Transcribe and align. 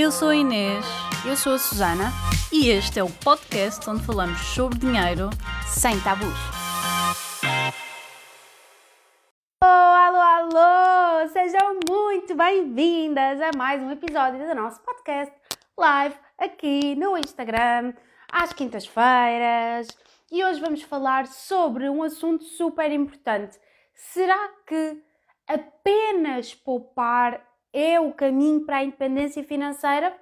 Eu 0.00 0.12
sou 0.12 0.28
a 0.28 0.36
Inês. 0.36 0.86
Eu 1.26 1.36
sou 1.36 1.54
a 1.54 1.58
Susana. 1.58 2.12
E 2.52 2.68
este 2.68 3.00
é 3.00 3.02
o 3.02 3.10
podcast 3.10 3.90
onde 3.90 4.06
falamos 4.06 4.38
sobre 4.38 4.78
dinheiro 4.78 5.28
sem 5.66 6.00
tabus. 6.02 6.38
Oh, 9.60 9.66
alô, 9.66 10.20
alô! 10.20 11.28
Sejam 11.30 11.80
muito 11.90 12.32
bem-vindas 12.36 13.40
a 13.40 13.50
mais 13.56 13.82
um 13.82 13.90
episódio 13.90 14.38
do 14.46 14.54
nosso 14.54 14.80
podcast 14.82 15.34
live 15.76 16.14
aqui 16.38 16.94
no 16.94 17.18
Instagram, 17.18 17.92
às 18.30 18.52
quintas-feiras. 18.52 19.88
E 20.30 20.44
hoje 20.44 20.60
vamos 20.60 20.82
falar 20.82 21.26
sobre 21.26 21.90
um 21.90 22.04
assunto 22.04 22.44
super 22.44 22.92
importante. 22.92 23.58
Será 23.96 24.48
que 24.64 25.02
apenas 25.48 26.54
poupar 26.54 27.47
é 27.72 28.00
o 28.00 28.12
caminho 28.12 28.64
para 28.64 28.78
a 28.78 28.84
independência 28.84 29.42
financeira? 29.44 30.16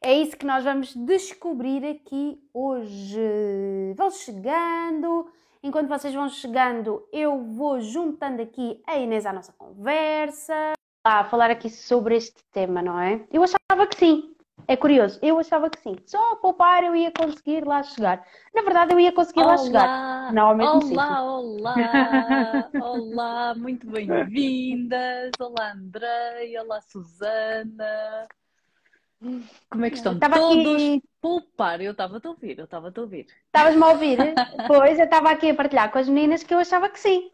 É 0.00 0.14
isso 0.14 0.36
que 0.36 0.46
nós 0.46 0.62
vamos 0.62 0.94
descobrir 0.94 1.84
aqui 1.84 2.40
hoje. 2.54 3.94
Vão 3.96 4.10
chegando. 4.10 5.28
Enquanto 5.62 5.88
vocês 5.88 6.14
vão 6.14 6.28
chegando, 6.28 7.06
eu 7.12 7.42
vou 7.42 7.80
juntando 7.80 8.40
aqui 8.40 8.80
a 8.86 8.96
Inês 8.96 9.26
à 9.26 9.32
nossa 9.32 9.52
conversa. 9.52 10.74
A 11.04 11.24
falar 11.24 11.50
aqui 11.50 11.68
sobre 11.68 12.16
este 12.16 12.44
tema, 12.52 12.80
não 12.80 12.98
é? 12.98 13.26
Eu 13.32 13.42
achava 13.42 13.86
que 13.88 13.96
sim. 13.96 14.36
É 14.68 14.76
curioso, 14.76 15.18
eu 15.22 15.38
achava 15.38 15.70
que 15.70 15.80
sim. 15.80 15.96
Só 16.06 16.32
a 16.32 16.36
poupar 16.36 16.84
eu 16.84 16.94
ia 16.94 17.10
conseguir 17.10 17.66
lá 17.66 17.82
chegar. 17.82 18.22
Na 18.54 18.62
verdade, 18.62 18.92
eu 18.92 19.00
ia 19.00 19.10
conseguir 19.12 19.40
olá, 19.40 19.52
lá 19.56 19.58
chegar. 19.58 20.32
Não, 20.34 20.48
ao 20.48 20.54
mesmo 20.54 20.80
olá, 20.82 21.22
sítio. 21.22 21.24
olá, 21.24 22.70
olá, 22.78 23.54
muito 23.54 23.86
bem-vindas. 23.90 25.30
Olá, 25.40 25.72
Andrei, 25.72 26.58
olá, 26.58 26.80
Susana. 26.82 28.28
Como 29.70 29.84
é 29.84 29.90
que 29.90 29.96
estão 29.96 30.12
Estava 30.14 30.36
todos? 30.38 30.82
aqui- 30.82 31.02
Poupar, 31.20 31.80
eu 31.80 31.92
estava 31.92 32.20
a 32.22 32.28
ouvir, 32.28 32.58
eu 32.58 32.64
estava 32.66 32.92
a 32.94 33.00
ouvir. 33.00 33.26
Estavas-me 33.46 33.82
a 33.82 33.88
ouvir? 33.88 34.18
Pois, 34.68 34.98
eu 34.98 35.04
estava 35.06 35.30
aqui 35.30 35.50
a 35.50 35.54
partilhar 35.54 35.90
com 35.90 35.98
as 35.98 36.08
meninas 36.08 36.42
que 36.44 36.54
eu 36.54 36.58
achava 36.58 36.88
que 36.90 37.00
sim. 37.00 37.30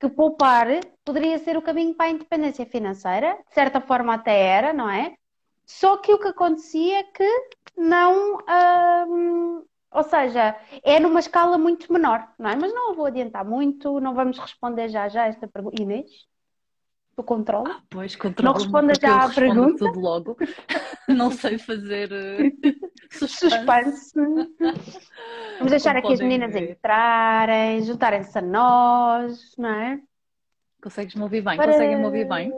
Que 0.00 0.08
poupar 0.10 0.66
poderia 1.04 1.38
ser 1.38 1.56
o 1.56 1.62
caminho 1.62 1.94
para 1.94 2.06
a 2.06 2.10
independência 2.10 2.66
financeira. 2.66 3.38
De 3.48 3.54
certa 3.54 3.80
forma 3.80 4.12
até 4.14 4.36
era, 4.38 4.72
não 4.72 4.90
é? 4.90 5.14
Só 5.66 5.96
que 5.98 6.12
o 6.12 6.18
que 6.18 6.28
acontecia 6.28 7.00
é 7.00 7.02
que 7.04 7.24
não... 7.76 8.38
hum, 9.08 9.64
ou 9.90 10.02
seja, 10.02 10.56
é 10.82 10.98
numa 11.00 11.20
escala 11.20 11.58
muito 11.58 11.92
menor, 11.92 12.26
não 12.38 12.50
é? 12.50 12.56
Mas 12.56 12.72
não 12.74 12.94
vou 12.94 13.06
adiantar 13.06 13.44
muito, 13.44 14.00
não 14.00 14.14
vamos 14.14 14.38
responder 14.38 14.88
já 14.88 15.08
já 15.08 15.26
esta 15.26 15.46
pergunta. 15.48 15.80
Inês? 15.82 16.10
Tu 17.16 17.22
controla? 17.24 17.70
Ah, 17.70 17.82
pois, 17.90 18.16
controlo 18.16 18.54
respondas 18.54 18.98
porque 18.98 19.06
já 19.06 19.24
à 19.24 19.28
pergunta? 19.28 19.78
tudo 19.78 20.00
logo. 20.00 20.36
Não 21.08 21.30
sei 21.30 21.58
fazer 21.58 22.10
eh, 22.12 22.52
suspense. 23.12 24.12
Vamos 25.58 25.70
deixar 25.70 25.96
Como 25.96 25.96
aqui 25.96 26.12
as 26.12 26.20
meninas 26.20 26.54
ver. 26.54 26.70
entrarem, 26.70 27.82
juntarem-se 27.82 28.36
a 28.38 28.42
nós, 28.42 29.54
não 29.56 29.68
é? 29.70 30.02
Consegues-me 30.82 31.22
ouvir 31.22 31.42
bem? 31.42 31.56
Para- 31.56 31.66
Conseguem-me 31.66 32.04
ouvir 32.04 32.26
bem? 32.28 32.50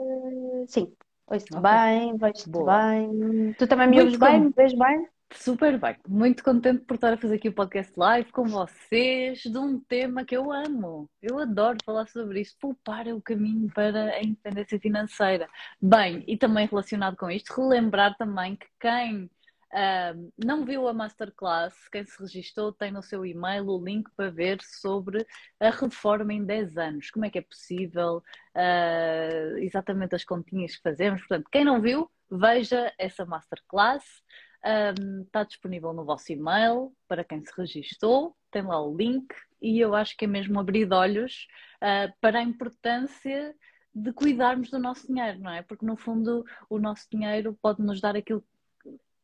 Sim, 0.67 0.94
ouço-te 1.27 1.55
Ok. 1.55 1.61
bem, 1.61 2.17
vejo-te 2.17 2.49
bem. 2.49 3.53
Tu 3.57 3.67
também 3.67 3.87
me 3.87 4.01
ouves 4.01 4.17
bem, 4.17 4.39
me 4.41 4.53
vês 4.55 4.73
bem? 4.73 5.07
Super 5.33 5.77
bem, 5.79 5.97
muito 6.07 6.43
contente 6.43 6.85
por 6.85 6.95
estar 6.95 7.13
a 7.13 7.17
fazer 7.17 7.35
aqui 7.35 7.49
o 7.49 7.53
podcast 7.53 7.91
live 7.97 8.31
com 8.31 8.45
vocês 8.45 9.39
de 9.39 9.57
um 9.57 9.79
tema 9.79 10.23
que 10.23 10.37
eu 10.37 10.51
amo. 10.51 11.09
Eu 11.21 11.39
adoro 11.39 11.77
falar 11.83 12.07
sobre 12.07 12.41
isto. 12.41 12.57
Poupar 12.59 13.07
é 13.07 13.13
o 13.13 13.21
caminho 13.21 13.69
para 13.73 14.11
a 14.11 14.23
independência 14.23 14.79
financeira. 14.79 15.49
Bem, 15.81 16.23
e 16.27 16.37
também 16.37 16.67
relacionado 16.67 17.17
com 17.17 17.29
isto, 17.29 17.53
relembrar 17.53 18.15
também 18.17 18.55
que 18.55 18.67
quem 18.79 19.29
ahm, 19.75 20.29
não 20.37 20.65
viu 20.65 20.87
a 20.87 20.93
masterclass, 20.93 21.89
quem 21.89 22.05
se 22.05 22.17
registou, 22.19 22.71
tem 22.71 22.91
no 22.91 23.03
seu 23.03 23.25
e-mail 23.25 23.67
o 23.67 23.83
link 23.83 24.09
para 24.15 24.31
ver 24.31 24.59
sobre 24.61 25.25
a 25.59 25.69
reforma 25.69 26.33
em 26.33 26.45
10 26.45 26.77
anos. 26.77 27.11
Como 27.11 27.25
é 27.25 27.29
que 27.29 27.39
é 27.39 27.41
possível, 27.41 28.23
ah, 28.55 29.57
exatamente 29.57 30.15
as 30.15 30.23
continhas 30.23 30.75
que 30.75 30.81
fazemos. 30.81 31.19
Portanto, 31.21 31.49
quem 31.51 31.65
não 31.65 31.81
viu, 31.81 32.09
veja 32.29 32.93
essa 32.97 33.25
masterclass. 33.25 34.03
Um, 34.65 35.21
está 35.21 35.43
disponível 35.43 35.93
no 35.93 36.03
vosso 36.03 36.31
e-mail 36.31 36.91
para 37.07 37.23
quem 37.23 37.39
se 37.45 37.51
registou, 37.55 38.35
tem 38.49 38.63
lá 38.63 38.81
o 38.81 38.97
link 38.97 39.27
e 39.61 39.79
eu 39.79 39.93
acho 39.93 40.17
que 40.17 40.25
é 40.25 40.27
mesmo 40.27 40.59
abrir 40.59 40.91
olhos 40.91 41.45
uh, 41.83 42.11
para 42.19 42.39
a 42.39 42.41
importância 42.41 43.55
de 43.93 44.11
cuidarmos 44.11 44.69
do 44.69 44.77
nosso 44.77 45.07
dinheiro, 45.07 45.39
não 45.39 45.51
é? 45.51 45.61
Porque 45.61 45.85
no 45.85 45.95
fundo 45.95 46.43
o 46.69 46.77
nosso 46.77 47.07
dinheiro 47.09 47.57
pode 47.61 47.81
nos 47.81 48.01
dar 48.01 48.15
aquilo. 48.15 48.43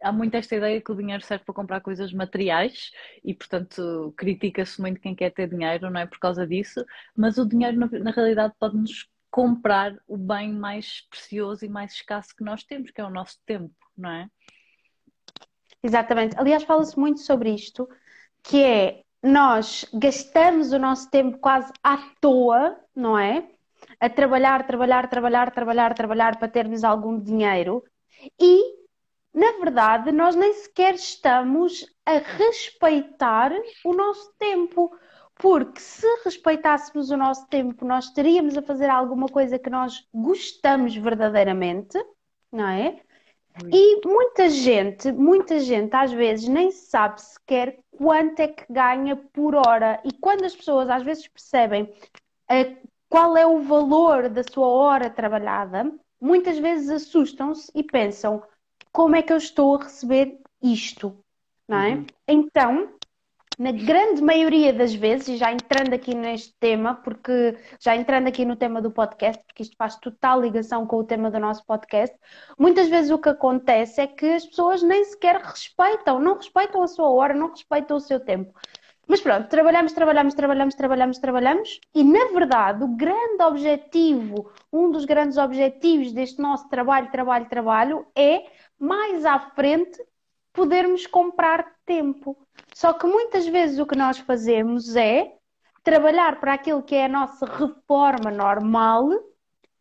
Há 0.02 0.12
muito 0.12 0.36
esta 0.36 0.56
ideia 0.56 0.82
que 0.82 0.92
o 0.92 0.96
dinheiro 0.96 1.24
serve 1.24 1.46
para 1.46 1.54
comprar 1.54 1.82
coisas 1.82 2.12
materiais 2.12 2.92
e, 3.24 3.34
portanto, 3.34 4.14
critica-se 4.18 4.82
muito 4.82 5.00
quem 5.00 5.16
quer 5.16 5.32
ter 5.32 5.48
dinheiro, 5.48 5.90
não 5.90 6.00
é? 6.00 6.06
Por 6.06 6.20
causa 6.20 6.46
disso, 6.48 6.84
mas 7.16 7.38
o 7.38 7.46
dinheiro, 7.46 7.78
na, 7.78 7.88
na 8.00 8.12
realidade, 8.12 8.54
pode-nos 8.60 9.08
comprar 9.30 9.96
o 10.08 10.18
bem 10.18 10.54
mais 10.54 11.08
precioso 11.10 11.64
e 11.66 11.70
mais 11.70 11.94
escasso 11.94 12.36
que 12.36 12.44
nós 12.44 12.64
temos, 12.64 12.92
que 12.92 13.00
é 13.00 13.06
o 13.06 13.10
nosso 13.10 13.38
tempo, 13.46 13.74
não 13.98 14.10
é? 14.12 14.28
Exatamente. 15.82 16.38
Aliás, 16.38 16.64
fala-se 16.64 17.00
muito 17.00 17.22
sobre 17.22 17.54
isto, 17.54 17.88
que 18.44 18.62
é 18.62 19.04
nós 19.24 19.86
gastamos 19.94 20.72
o 20.72 20.80
nosso 20.80 21.10
tempo 21.10 21.38
quase 21.38 21.72
à 21.84 21.98
toa, 22.20 22.78
não 22.96 23.18
é? 23.18 23.48
A 24.00 24.10
trabalhar, 24.10 24.66
trabalhar, 24.66 25.10
trabalhar, 25.10 25.52
trabalhar, 25.52 25.94
trabalhar 25.94 26.38
para 26.38 26.48
termos 26.48 26.84
algum 26.84 27.20
dinheiro 27.20 27.84
e, 28.40 28.81
na 29.34 29.52
verdade, 29.54 30.12
nós 30.12 30.36
nem 30.36 30.54
sequer 30.54 30.96
estamos 30.96 31.86
a 32.06 32.18
respeitar 32.18 33.52
o 33.86 33.94
nosso 33.94 34.34
tempo. 34.38 34.92
Porque 35.36 35.80
se 35.80 36.06
respeitássemos 36.24 37.10
o 37.10 37.18
nosso 37.18 37.48
tempo, 37.48 37.84
nós 37.84 38.06
estaríamos 38.06 38.56
a 38.58 38.62
fazer 38.62 38.90
alguma 38.90 39.28
coisa 39.28 39.58
que 39.58 39.70
nós 39.72 40.08
gostamos 40.14 40.96
verdadeiramente, 40.96 41.98
não 42.52 42.68
é? 42.68 43.02
E 43.72 44.08
muita 44.08 44.50
gente, 44.50 45.12
muita 45.12 45.60
gente 45.60 45.96
às 45.96 46.12
vezes 46.12 46.48
nem 46.48 46.72
sabe 46.72 47.22
sequer 47.22 47.80
quanto 47.98 48.40
é 48.40 48.48
que 48.50 48.66
ganha 48.70 49.16
por 49.16 49.56
hora. 49.56 50.00
E 50.06 50.14
quando 50.14 50.46
as 50.46 50.56
pessoas 50.56 50.90
às 50.90 51.04
vezes 51.04 51.28
percebem 51.28 51.92
eh, 52.50 52.78
qual 53.10 53.36
é 53.36 53.46
o 53.46 53.62
valor 53.62 54.30
da 54.30 54.44
sua 54.44 54.68
hora 54.68 55.10
trabalhada, 55.10 55.92
muitas 56.20 56.58
vezes 56.60 56.90
assustam-se 56.90 57.72
e 57.76 57.84
pensam: 57.84 58.42
como 58.92 59.16
é 59.16 59.22
que 59.22 59.34
eu 59.34 59.38
estou 59.38 59.76
a 59.76 59.84
receber 59.84 60.40
isto? 60.62 61.18
Não 61.68 61.78
é? 61.78 61.90
Uhum. 61.96 62.06
Então, 62.28 62.90
na 63.62 63.72
grande 63.72 64.24
maioria 64.24 64.74
das 64.74 64.94
vezes, 64.94 65.28
e 65.28 65.38
já 65.38 65.52
entrando 65.52 65.94
aqui 65.94 66.16
neste 66.16 66.52
tema, 66.60 66.96
porque 66.96 67.56
já 67.80 67.96
entrando 67.96 68.28
aqui 68.28 68.44
no 68.44 68.56
tema 68.56 68.82
do 68.82 68.90
podcast, 68.90 69.44
porque 69.46 69.62
isto 69.62 69.76
faz 69.78 69.96
total 69.98 70.42
ligação 70.42 70.88
com 70.88 70.98
o 70.98 71.04
tema 71.04 71.30
do 71.30 71.40
nosso 71.40 71.64
podcast, 71.66 72.18
muitas 72.58 72.90
vezes 72.90 73.12
o 73.12 73.20
que 73.20 73.30
acontece 73.30 74.02
é 74.02 74.08
que 74.08 74.26
as 74.26 74.46
pessoas 74.46 74.82
nem 74.82 75.04
sequer 75.06 75.36
respeitam, 75.36 76.20
não 76.20 76.38
respeitam 76.38 76.82
a 76.82 76.88
sua 76.88 77.10
hora, 77.10 77.36
não 77.36 77.52
respeitam 77.52 77.98
o 77.98 78.00
seu 78.00 78.20
tempo. 78.20 78.52
Mas 79.08 79.20
pronto, 79.20 79.48
trabalhamos, 79.50 79.92
trabalhamos, 79.94 80.34
trabalhamos, 80.34 80.74
trabalhamos, 80.74 81.18
trabalhamos, 81.20 81.82
e 81.94 82.04
na 82.04 82.32
verdade 82.34 82.84
o 82.84 82.88
grande 82.88 83.44
objetivo, 83.44 84.52
um 84.72 84.90
dos 84.90 85.06
grandes 85.06 85.38
objetivos 85.38 86.14
deste 86.14 86.42
nosso 86.42 86.70
trabalho, 86.70 87.12
trabalho, 87.12 87.46
trabalho, 87.50 88.08
é 88.16 88.46
mais 88.82 89.26
à 89.26 89.40
frente 89.40 90.04
podermos 90.52 91.06
comprar 91.06 91.76
tempo. 91.86 92.38
Só 92.74 92.94
que 92.94 93.06
muitas 93.06 93.48
vezes 93.48 93.80
o 93.80 93.86
que 93.86 93.96
nós 93.96 94.18
fazemos 94.18 94.96
é 94.96 95.34
trabalhar 95.84 96.40
para 96.40 96.54
aquilo 96.54 96.84
que 96.84 96.96
é 96.96 97.06
a 97.06 97.10
nossa 97.10 97.46
reforma 97.46 98.32
normal 98.32 99.10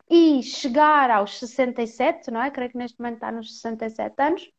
e 0.08 0.42
chegar 0.42 1.10
aos 1.10 1.38
67, 1.38 2.30
não 2.30 2.42
é? 2.42 2.50
Creio 2.50 2.70
que 2.70 2.78
neste 2.78 2.98
momento 2.98 3.14
está 3.14 3.32
nos 3.32 3.60
67 3.60 4.14
anos. 4.18 4.50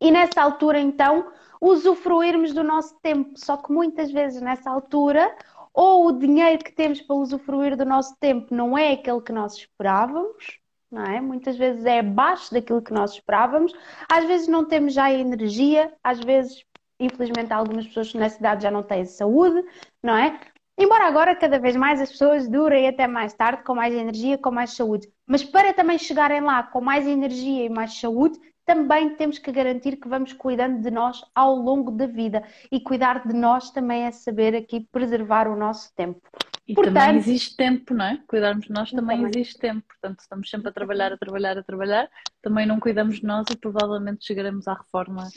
E 0.00 0.10
nessa 0.10 0.42
altura, 0.42 0.80
então, 0.80 1.32
usufruirmos 1.60 2.52
do 2.52 2.64
nosso 2.64 2.98
tempo. 3.00 3.38
Só 3.38 3.56
que 3.56 3.72
muitas 3.72 4.10
vezes 4.10 4.40
nessa 4.40 4.70
altura, 4.70 5.34
ou 5.72 6.06
o 6.06 6.12
dinheiro 6.12 6.64
que 6.64 6.72
temos 6.72 7.00
para 7.00 7.16
usufruir 7.16 7.76
do 7.76 7.84
nosso 7.84 8.16
tempo 8.18 8.54
não 8.54 8.76
é 8.76 8.92
aquele 8.92 9.20
que 9.20 9.32
nós 9.32 9.54
esperávamos, 9.54 10.58
não 10.92 11.02
é? 11.02 11.20
Muitas 11.20 11.56
vezes 11.56 11.84
é 11.86 12.00
abaixo 12.00 12.52
daquilo 12.52 12.82
que 12.82 12.92
nós 12.92 13.12
esperávamos. 13.14 13.72
Às 14.08 14.24
vezes 14.26 14.46
não 14.46 14.64
temos 14.66 14.92
já 14.92 15.10
energia, 15.10 15.92
às 16.04 16.20
vezes, 16.20 16.64
infelizmente, 17.00 17.52
algumas 17.52 17.86
pessoas 17.86 18.12
nessa 18.14 18.38
idade 18.38 18.62
já 18.62 18.70
não 18.70 18.82
têm 18.82 19.06
saúde, 19.06 19.64
não 20.02 20.14
é? 20.14 20.38
Embora 20.78 21.06
agora 21.06 21.36
cada 21.36 21.58
vez 21.58 21.76
mais 21.76 22.00
as 22.00 22.10
pessoas 22.10 22.48
durem 22.48 22.88
até 22.88 23.06
mais 23.06 23.34
tarde, 23.34 23.62
com 23.64 23.74
mais 23.74 23.94
energia, 23.94 24.38
com 24.38 24.50
mais 24.50 24.74
saúde. 24.74 25.08
Mas 25.26 25.42
para 25.42 25.72
também 25.72 25.98
chegarem 25.98 26.40
lá 26.40 26.62
com 26.62 26.80
mais 26.80 27.06
energia 27.06 27.64
e 27.64 27.68
mais 27.68 27.98
saúde, 27.98 28.38
também 28.64 29.16
temos 29.16 29.38
que 29.38 29.50
garantir 29.52 29.96
que 29.96 30.08
vamos 30.08 30.32
cuidando 30.32 30.80
de 30.80 30.90
nós 30.90 31.22
ao 31.34 31.54
longo 31.56 31.90
da 31.90 32.06
vida. 32.06 32.42
E 32.70 32.80
cuidar 32.80 33.26
de 33.26 33.34
nós 33.34 33.70
também 33.70 34.04
é 34.04 34.10
saber 34.10 34.54
aqui 34.54 34.86
preservar 34.90 35.48
o 35.48 35.56
nosso 35.56 35.94
tempo. 35.94 36.20
E 36.66 36.74
Portanto, 36.74 36.94
também 36.94 37.16
existe 37.16 37.56
tempo, 37.56 37.92
não 37.92 38.04
é? 38.04 38.18
Cuidarmos 38.26 38.66
de 38.66 38.72
nós 38.72 38.90
também, 38.90 39.16
também, 39.16 39.30
existe 39.30 39.58
tempo. 39.58 39.84
Portanto, 39.86 40.20
estamos 40.20 40.48
sempre 40.48 40.68
a 40.68 40.72
trabalhar, 40.72 41.12
a 41.12 41.16
trabalhar, 41.16 41.58
a 41.58 41.62
trabalhar, 41.62 42.08
também 42.40 42.66
não 42.66 42.78
cuidamos 42.78 43.16
de 43.16 43.26
nós 43.26 43.46
e 43.50 43.56
provavelmente 43.56 44.24
chegaremos 44.24 44.68
à 44.68 44.74
reforma. 44.74 45.28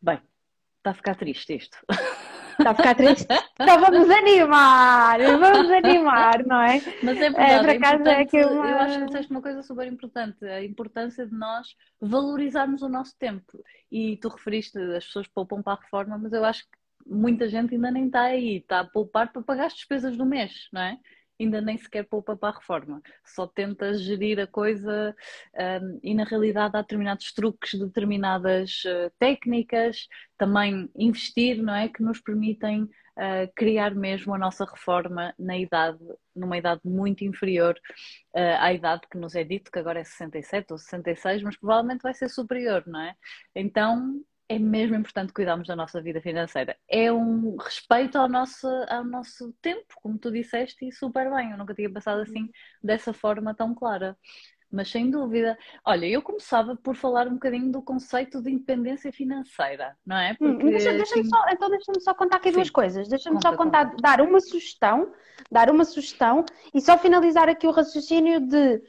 Bem, 0.00 0.20
está 0.78 0.90
a 0.90 0.94
ficar 0.94 1.16
triste 1.16 1.56
isto. 1.56 1.78
Está 2.58 2.70
a 2.70 2.74
ficar 2.74 2.94
triste? 2.94 3.26
Então 3.54 3.80
vamos 3.80 4.10
animar, 4.10 5.18
vamos 5.20 5.70
animar, 5.70 6.44
não 6.46 6.60
é? 6.60 6.80
Mas 7.02 7.20
é 7.20 7.30
verdade, 7.62 8.08
é, 8.08 8.20
é 8.20 8.24
que 8.24 8.44
uma... 8.44 8.68
eu 8.68 8.78
acho 8.78 8.98
que 8.98 9.06
disseste 9.06 9.30
uma 9.30 9.42
coisa 9.42 9.62
super 9.62 9.86
importante, 9.86 10.44
a 10.44 10.62
importância 10.62 11.26
de 11.26 11.34
nós 11.34 11.68
valorizarmos 12.00 12.82
o 12.82 12.88
nosso 12.88 13.16
tempo. 13.18 13.62
E 13.90 14.16
tu 14.18 14.28
referiste, 14.28 14.78
as 14.78 15.06
pessoas 15.06 15.28
poupam 15.28 15.62
para 15.62 15.74
a 15.74 15.82
reforma, 15.82 16.18
mas 16.18 16.32
eu 16.32 16.44
acho 16.44 16.62
que 16.62 16.81
muita 17.06 17.48
gente 17.48 17.74
ainda 17.74 17.90
nem 17.90 18.06
está 18.06 18.22
aí, 18.22 18.56
está 18.56 18.80
a 18.80 18.84
poupar 18.84 19.32
para 19.32 19.42
pagar 19.42 19.66
as 19.66 19.74
despesas 19.74 20.16
do 20.16 20.26
mês, 20.26 20.68
não 20.72 20.80
é? 20.80 20.98
Ainda 21.40 21.60
nem 21.60 21.76
sequer 21.76 22.04
poupa 22.04 22.36
para 22.36 22.50
a 22.50 22.58
reforma, 22.58 23.02
só 23.24 23.46
tenta 23.46 23.94
gerir 23.94 24.38
a 24.38 24.46
coisa 24.46 25.14
um, 25.82 25.98
e 26.02 26.14
na 26.14 26.24
realidade 26.24 26.76
há 26.76 26.82
determinados 26.82 27.32
truques, 27.32 27.78
determinadas 27.78 28.82
uh, 28.84 29.10
técnicas, 29.18 30.06
também 30.38 30.88
investir, 30.94 31.60
não 31.60 31.74
é? 31.74 31.88
Que 31.88 32.02
nos 32.02 32.20
permitem 32.20 32.82
uh, 32.82 33.52
criar 33.56 33.94
mesmo 33.94 34.34
a 34.34 34.38
nossa 34.38 34.64
reforma 34.64 35.34
na 35.38 35.56
idade, 35.56 35.98
numa 36.34 36.56
idade 36.56 36.80
muito 36.84 37.24
inferior 37.24 37.76
uh, 38.34 38.58
à 38.60 38.72
idade 38.72 39.02
que 39.10 39.18
nos 39.18 39.34
é 39.34 39.42
dito, 39.42 39.70
que 39.70 39.78
agora 39.78 40.00
é 40.00 40.04
67 40.04 40.72
ou 40.72 40.78
66, 40.78 41.42
mas 41.42 41.56
provavelmente 41.56 42.02
vai 42.02 42.14
ser 42.14 42.28
superior, 42.28 42.84
não 42.86 43.00
é? 43.00 43.14
Então 43.54 44.22
é 44.54 44.58
mesmo 44.58 44.96
importante 44.96 45.32
cuidarmos 45.32 45.66
da 45.66 45.76
nossa 45.76 46.00
vida 46.00 46.20
financeira. 46.20 46.76
É 46.88 47.12
um 47.12 47.56
respeito 47.56 48.18
ao 48.18 48.28
nosso, 48.28 48.66
ao 48.88 49.04
nosso 49.04 49.52
tempo, 49.60 49.94
como 50.02 50.18
tu 50.18 50.30
disseste, 50.30 50.86
e 50.86 50.92
super 50.92 51.30
bem. 51.34 51.50
Eu 51.50 51.58
nunca 51.58 51.74
tinha 51.74 51.90
pensado 51.90 52.20
assim, 52.20 52.50
dessa 52.82 53.12
forma 53.12 53.54
tão 53.54 53.74
clara. 53.74 54.16
Mas 54.70 54.90
sem 54.90 55.10
dúvida. 55.10 55.58
Olha, 55.84 56.06
eu 56.06 56.22
começava 56.22 56.74
por 56.74 56.96
falar 56.96 57.28
um 57.28 57.34
bocadinho 57.34 57.70
do 57.70 57.82
conceito 57.82 58.40
de 58.42 58.50
independência 58.50 59.12
financeira, 59.12 59.94
não 60.04 60.16
é? 60.16 60.32
Hum, 60.40 60.54
Porque, 60.54 60.70
deixa, 60.70 60.92
deixa 60.92 61.20
assim... 61.20 61.28
só, 61.28 61.44
então 61.50 61.68
deixa-me 61.68 62.00
só 62.00 62.14
contar 62.14 62.36
aqui 62.36 62.48
Sim. 62.48 62.54
duas 62.54 62.70
coisas. 62.70 63.08
Deixa-me 63.08 63.40
só 63.42 63.54
contar, 63.54 63.90
conta. 63.90 64.02
dar 64.02 64.20
uma 64.22 64.40
sugestão, 64.40 65.12
dar 65.50 65.70
uma 65.70 65.84
sugestão 65.84 66.44
e 66.74 66.80
só 66.80 66.96
finalizar 66.96 67.50
aqui 67.50 67.66
o 67.66 67.70
raciocínio 67.70 68.40
de 68.40 68.82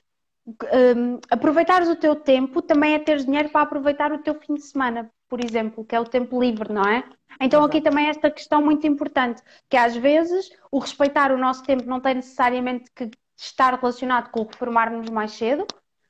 um, 0.45 1.19
aproveitares 1.29 1.87
o 1.87 1.95
teu 1.95 2.15
tempo 2.15 2.61
também 2.61 2.93
é 2.93 2.99
ter 2.99 3.23
dinheiro 3.23 3.49
para 3.49 3.61
aproveitar 3.61 4.11
o 4.11 4.19
teu 4.19 4.35
fim 4.39 4.55
de 4.55 4.63
semana, 4.63 5.09
por 5.33 5.43
exemplo, 5.43 5.83
que 5.83 5.95
é 5.95 5.99
o 5.99 6.05
tempo 6.05 6.39
livre, 6.39 6.71
não 6.71 6.83
é? 6.83 7.03
Então 7.41 7.61
Exato. 7.61 7.65
aqui 7.65 7.81
também 7.81 8.05
esta 8.05 8.29
questão 8.29 8.61
muito 8.61 8.85
importante, 8.85 9.41
que 9.67 9.75
às 9.75 9.95
vezes 9.95 10.47
o 10.71 10.77
respeitar 10.77 11.31
o 11.31 11.39
nosso 11.39 11.63
tempo 11.63 11.85
não 11.85 11.99
tem 11.99 12.13
necessariamente 12.13 12.91
que 12.95 13.09
estar 13.35 13.73
relacionado 13.73 14.29
com 14.29 14.41
o 14.41 14.45
reformarmos 14.45 15.09
mais 15.09 15.31
cedo, 15.31 15.65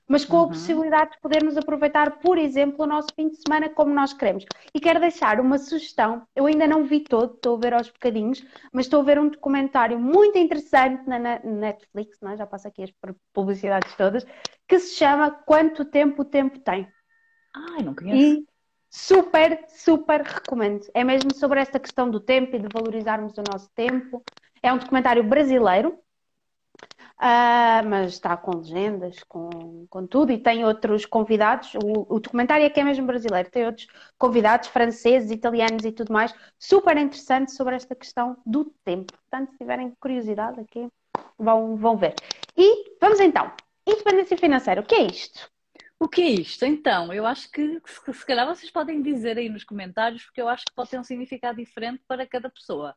mas 0.09 0.25
com 0.25 0.35
uhum. 0.35 0.43
a 0.43 0.47
possibilidade 0.49 1.11
de 1.11 1.21
podermos 1.21 1.55
aproveitar, 1.55 2.19
por 2.19 2.37
exemplo, 2.37 2.83
o 2.83 2.85
nosso 2.85 3.07
fim 3.15 3.29
de 3.29 3.37
semana 3.37 3.69
como 3.69 3.93
nós 3.93 4.11
queremos. 4.11 4.43
E 4.75 4.79
quero 4.81 4.99
deixar 4.99 5.39
uma 5.39 5.57
sugestão, 5.57 6.27
eu 6.35 6.45
ainda 6.45 6.67
não 6.67 6.83
vi 6.83 6.99
todo, 6.99 7.33
estou 7.33 7.55
a 7.55 7.59
ver 7.61 7.73
aos 7.75 7.89
bocadinhos, 7.89 8.45
mas 8.73 8.87
estou 8.87 8.99
a 8.99 9.05
ver 9.05 9.17
um 9.19 9.29
documentário 9.29 9.97
muito 9.97 10.37
interessante 10.37 11.07
na 11.07 11.17
Netflix, 11.17 12.19
não 12.21 12.31
é? 12.31 12.35
já 12.35 12.45
passo 12.45 12.67
aqui 12.67 12.83
as 12.83 12.91
publicidades 13.31 13.95
todas, 13.95 14.25
que 14.67 14.79
se 14.79 14.97
chama 14.97 15.31
Quanto 15.31 15.85
Tempo 15.85 16.23
o 16.23 16.25
Tempo 16.25 16.59
Tem. 16.59 16.89
Ai, 17.55 17.83
não 17.83 17.95
conheço. 17.95 18.41
E 18.41 18.52
super, 18.93 19.65
super 19.69 20.21
recomendo. 20.21 20.85
É 20.93 21.03
mesmo 21.03 21.33
sobre 21.33 21.59
esta 21.59 21.79
questão 21.79 22.09
do 22.09 22.19
tempo 22.19 22.55
e 22.55 22.59
de 22.59 22.67
valorizarmos 22.71 23.35
o 23.37 23.43
nosso 23.51 23.67
tempo. 23.73 24.23
É 24.61 24.71
um 24.71 24.77
documentário 24.77 25.23
brasileiro, 25.23 25.99
Uh, 27.15 27.87
mas 27.87 28.13
está 28.13 28.35
com 28.35 28.57
legendas, 28.57 29.23
com, 29.23 29.85
com 29.89 30.05
tudo, 30.05 30.31
e 30.31 30.37
tem 30.37 30.65
outros 30.65 31.05
convidados. 31.05 31.73
O, 31.75 32.15
o, 32.15 32.19
documentário 32.19 32.65
é 32.65 32.69
que 32.69 32.79
é 32.79 32.83
mesmo 32.83 33.05
brasileiro, 33.05 33.49
tem 33.49 33.65
outros 33.65 33.87
convidados 34.17 34.67
franceses, 34.67 35.31
italianos 35.31 35.85
e 35.85 35.91
tudo 35.91 36.11
mais, 36.11 36.33
super 36.59 36.97
interessante 36.97 37.53
sobre 37.53 37.75
esta 37.75 37.95
questão 37.95 38.35
do 38.45 38.65
tempo. 38.83 39.13
Portanto, 39.13 39.51
se 39.51 39.57
tiverem 39.57 39.93
curiosidade 39.99 40.59
aqui, 40.59 40.89
vão, 41.37 41.77
vão 41.77 41.95
ver. 41.95 42.15
E 42.57 42.97
vamos 42.99 43.19
então, 43.21 43.53
independência 43.87 44.35
financeira, 44.35 44.81
o 44.81 44.85
que 44.85 44.95
é 44.95 45.03
isto? 45.03 45.52
O 46.03 46.09
que 46.09 46.21
é 46.21 46.29
isto? 46.31 46.65
Então, 46.65 47.13
eu 47.13 47.25
acho 47.25 47.49
que 47.49 47.81
se, 47.85 48.13
se 48.13 48.25
calhar 48.25 48.45
vocês 48.45 48.69
podem 48.69 49.01
dizer 49.01 49.37
aí 49.37 49.47
nos 49.47 49.63
comentários, 49.63 50.25
porque 50.25 50.41
eu 50.41 50.49
acho 50.49 50.65
que 50.65 50.73
pode 50.75 50.89
ter 50.89 50.99
um 50.99 51.03
significado 51.03 51.55
diferente 51.57 52.03
para 52.05 52.27
cada 52.27 52.49
pessoa. 52.49 52.93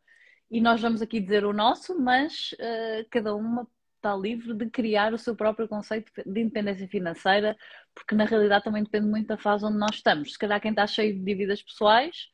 E 0.51 0.61
nós 0.61 0.81
vamos 0.81 1.01
aqui 1.01 1.21
dizer 1.21 1.45
o 1.45 1.53
nosso, 1.53 1.97
mas 2.01 2.51
uh, 2.55 3.07
cada 3.09 3.33
uma 3.37 3.65
está 3.95 4.17
livre 4.17 4.55
de 4.55 4.69
criar 4.69 5.15
o 5.15 5.19
seu 5.19 5.37
próprio 5.37 5.69
conceito 5.69 6.11
de 6.17 6.41
independência 6.41 6.89
financeira, 6.89 7.57
porque 7.95 8.17
na 8.17 8.25
realidade 8.25 8.65
também 8.65 8.83
depende 8.83 9.07
muito 9.07 9.29
da 9.29 9.39
fase 9.39 9.65
onde 9.65 9.79
nós 9.79 9.95
estamos. 9.95 10.33
Se 10.33 10.39
calhar 10.39 10.61
quem 10.61 10.73
está 10.73 10.85
cheio 10.85 11.15
de 11.15 11.23
dívidas 11.23 11.63
pessoais, 11.63 12.29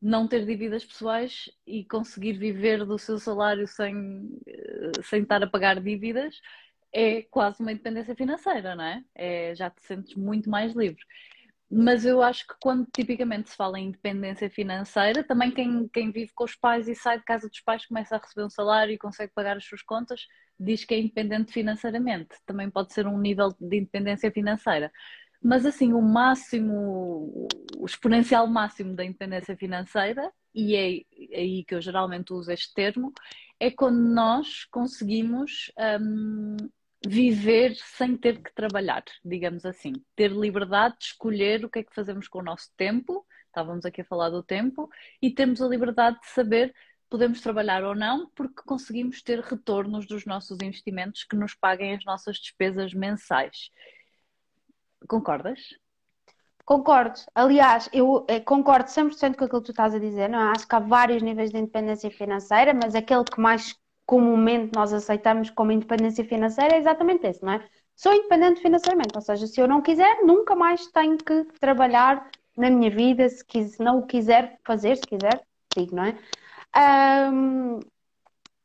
não 0.00 0.28
ter 0.28 0.44
dívidas 0.44 0.84
pessoais 0.84 1.50
e 1.66 1.86
conseguir 1.86 2.34
viver 2.34 2.84
do 2.84 2.98
seu 2.98 3.18
salário 3.18 3.66
sem, 3.66 4.28
eh, 4.46 5.02
sem 5.04 5.22
estar 5.22 5.42
a 5.42 5.46
pagar 5.46 5.80
dívidas 5.80 6.38
é 6.92 7.22
quase 7.22 7.60
uma 7.60 7.72
independência 7.72 8.14
financeira, 8.14 8.74
não 8.74 8.84
é? 8.84 9.04
é 9.14 9.54
já 9.54 9.70
te 9.70 9.82
sentes 9.82 10.14
muito 10.14 10.48
mais 10.48 10.74
livre. 10.74 11.02
Mas 11.70 12.06
eu 12.06 12.22
acho 12.22 12.46
que 12.46 12.54
quando 12.60 12.86
tipicamente 12.94 13.50
se 13.50 13.56
fala 13.56 13.78
em 13.78 13.88
independência 13.88 14.48
financeira, 14.48 15.22
também 15.22 15.50
quem, 15.50 15.86
quem 15.88 16.10
vive 16.10 16.32
com 16.34 16.44
os 16.44 16.54
pais 16.54 16.88
e 16.88 16.94
sai 16.94 17.18
de 17.18 17.24
casa 17.24 17.46
dos 17.46 17.60
pais 17.60 17.84
começa 17.84 18.16
a 18.16 18.18
receber 18.18 18.46
um 18.46 18.50
salário 18.50 18.92
e 18.92 18.98
consegue 18.98 19.32
pagar 19.34 19.56
as 19.56 19.66
suas 19.66 19.82
contas, 19.82 20.26
diz 20.58 20.84
que 20.84 20.94
é 20.94 20.98
independente 20.98 21.52
financeiramente. 21.52 22.30
Também 22.46 22.70
pode 22.70 22.94
ser 22.94 23.06
um 23.06 23.18
nível 23.18 23.54
de 23.60 23.76
independência 23.76 24.30
financeira. 24.30 24.90
Mas 25.42 25.66
assim, 25.66 25.92
o 25.92 26.00
máximo, 26.00 27.48
o 27.76 27.86
exponencial 27.86 28.46
máximo 28.46 28.94
da 28.94 29.04
independência 29.04 29.56
financeira, 29.56 30.32
e 30.54 30.74
é 30.74 31.38
aí 31.38 31.64
que 31.64 31.74
eu 31.74 31.80
geralmente 31.82 32.32
uso 32.32 32.50
este 32.50 32.72
termo, 32.74 33.12
é 33.60 33.70
quando 33.70 33.98
nós 33.98 34.64
conseguimos 34.64 35.70
um, 36.00 36.56
viver 37.06 37.74
sem 37.76 38.16
ter 38.16 38.42
que 38.42 38.52
trabalhar, 38.54 39.04
digamos 39.24 39.64
assim. 39.64 39.92
Ter 40.16 40.30
liberdade 40.30 40.96
de 40.98 41.06
escolher 41.06 41.64
o 41.64 41.70
que 41.70 41.80
é 41.80 41.82
que 41.82 41.94
fazemos 41.94 42.28
com 42.28 42.40
o 42.40 42.42
nosso 42.42 42.70
tempo, 42.76 43.26
estávamos 43.46 43.84
aqui 43.84 44.00
a 44.00 44.04
falar 44.04 44.30
do 44.30 44.42
tempo, 44.42 44.90
e 45.22 45.30
temos 45.30 45.62
a 45.62 45.68
liberdade 45.68 46.20
de 46.20 46.28
saber 46.28 46.74
podemos 47.08 47.40
trabalhar 47.40 47.84
ou 47.84 47.94
não, 47.94 48.28
porque 48.34 48.62
conseguimos 48.66 49.22
ter 49.22 49.40
retornos 49.40 50.06
dos 50.06 50.26
nossos 50.26 50.58
investimentos 50.60 51.24
que 51.24 51.36
nos 51.36 51.54
paguem 51.54 51.94
as 51.94 52.04
nossas 52.04 52.36
despesas 52.36 52.92
mensais. 52.92 53.70
Concordas? 55.08 55.60
Concordo. 56.64 57.18
Aliás, 57.34 57.88
eu 57.94 58.26
eh, 58.28 58.40
concordo 58.40 58.90
100% 58.90 59.36
com 59.36 59.44
aquilo 59.44 59.62
que 59.62 59.66
tu 59.66 59.70
estás 59.70 59.94
a 59.94 59.98
dizer. 59.98 60.28
Não? 60.28 60.38
É? 60.38 60.50
Acho 60.50 60.68
que 60.68 60.74
há 60.74 60.78
vários 60.78 61.22
níveis 61.22 61.50
de 61.50 61.56
independência 61.56 62.10
financeira, 62.10 62.74
mas 62.74 62.94
aquele 62.94 63.24
que 63.24 63.40
mais 63.40 63.74
comumente 64.08 64.70
nós 64.74 64.94
aceitamos 64.94 65.50
como 65.50 65.70
independência 65.70 66.24
financeira 66.24 66.76
é 66.76 66.78
exatamente 66.78 67.26
esse, 67.26 67.44
não 67.44 67.52
é? 67.52 67.62
Sou 67.94 68.10
independente 68.14 68.62
financeiramente, 68.62 69.14
ou 69.14 69.20
seja, 69.20 69.46
se 69.46 69.60
eu 69.60 69.68
não 69.68 69.82
quiser, 69.82 70.24
nunca 70.24 70.56
mais 70.56 70.86
tenho 70.86 71.18
que 71.18 71.44
trabalhar 71.60 72.26
na 72.56 72.70
minha 72.70 72.90
vida, 72.90 73.28
se, 73.28 73.44
quis, 73.44 73.76
não 73.76 73.98
o 73.98 74.06
quiser 74.06 74.58
fazer, 74.64 74.96
se 74.96 75.02
quiser, 75.02 75.42
digo, 75.76 75.94
não 75.94 76.04
é? 76.04 76.16
Um, 77.30 77.80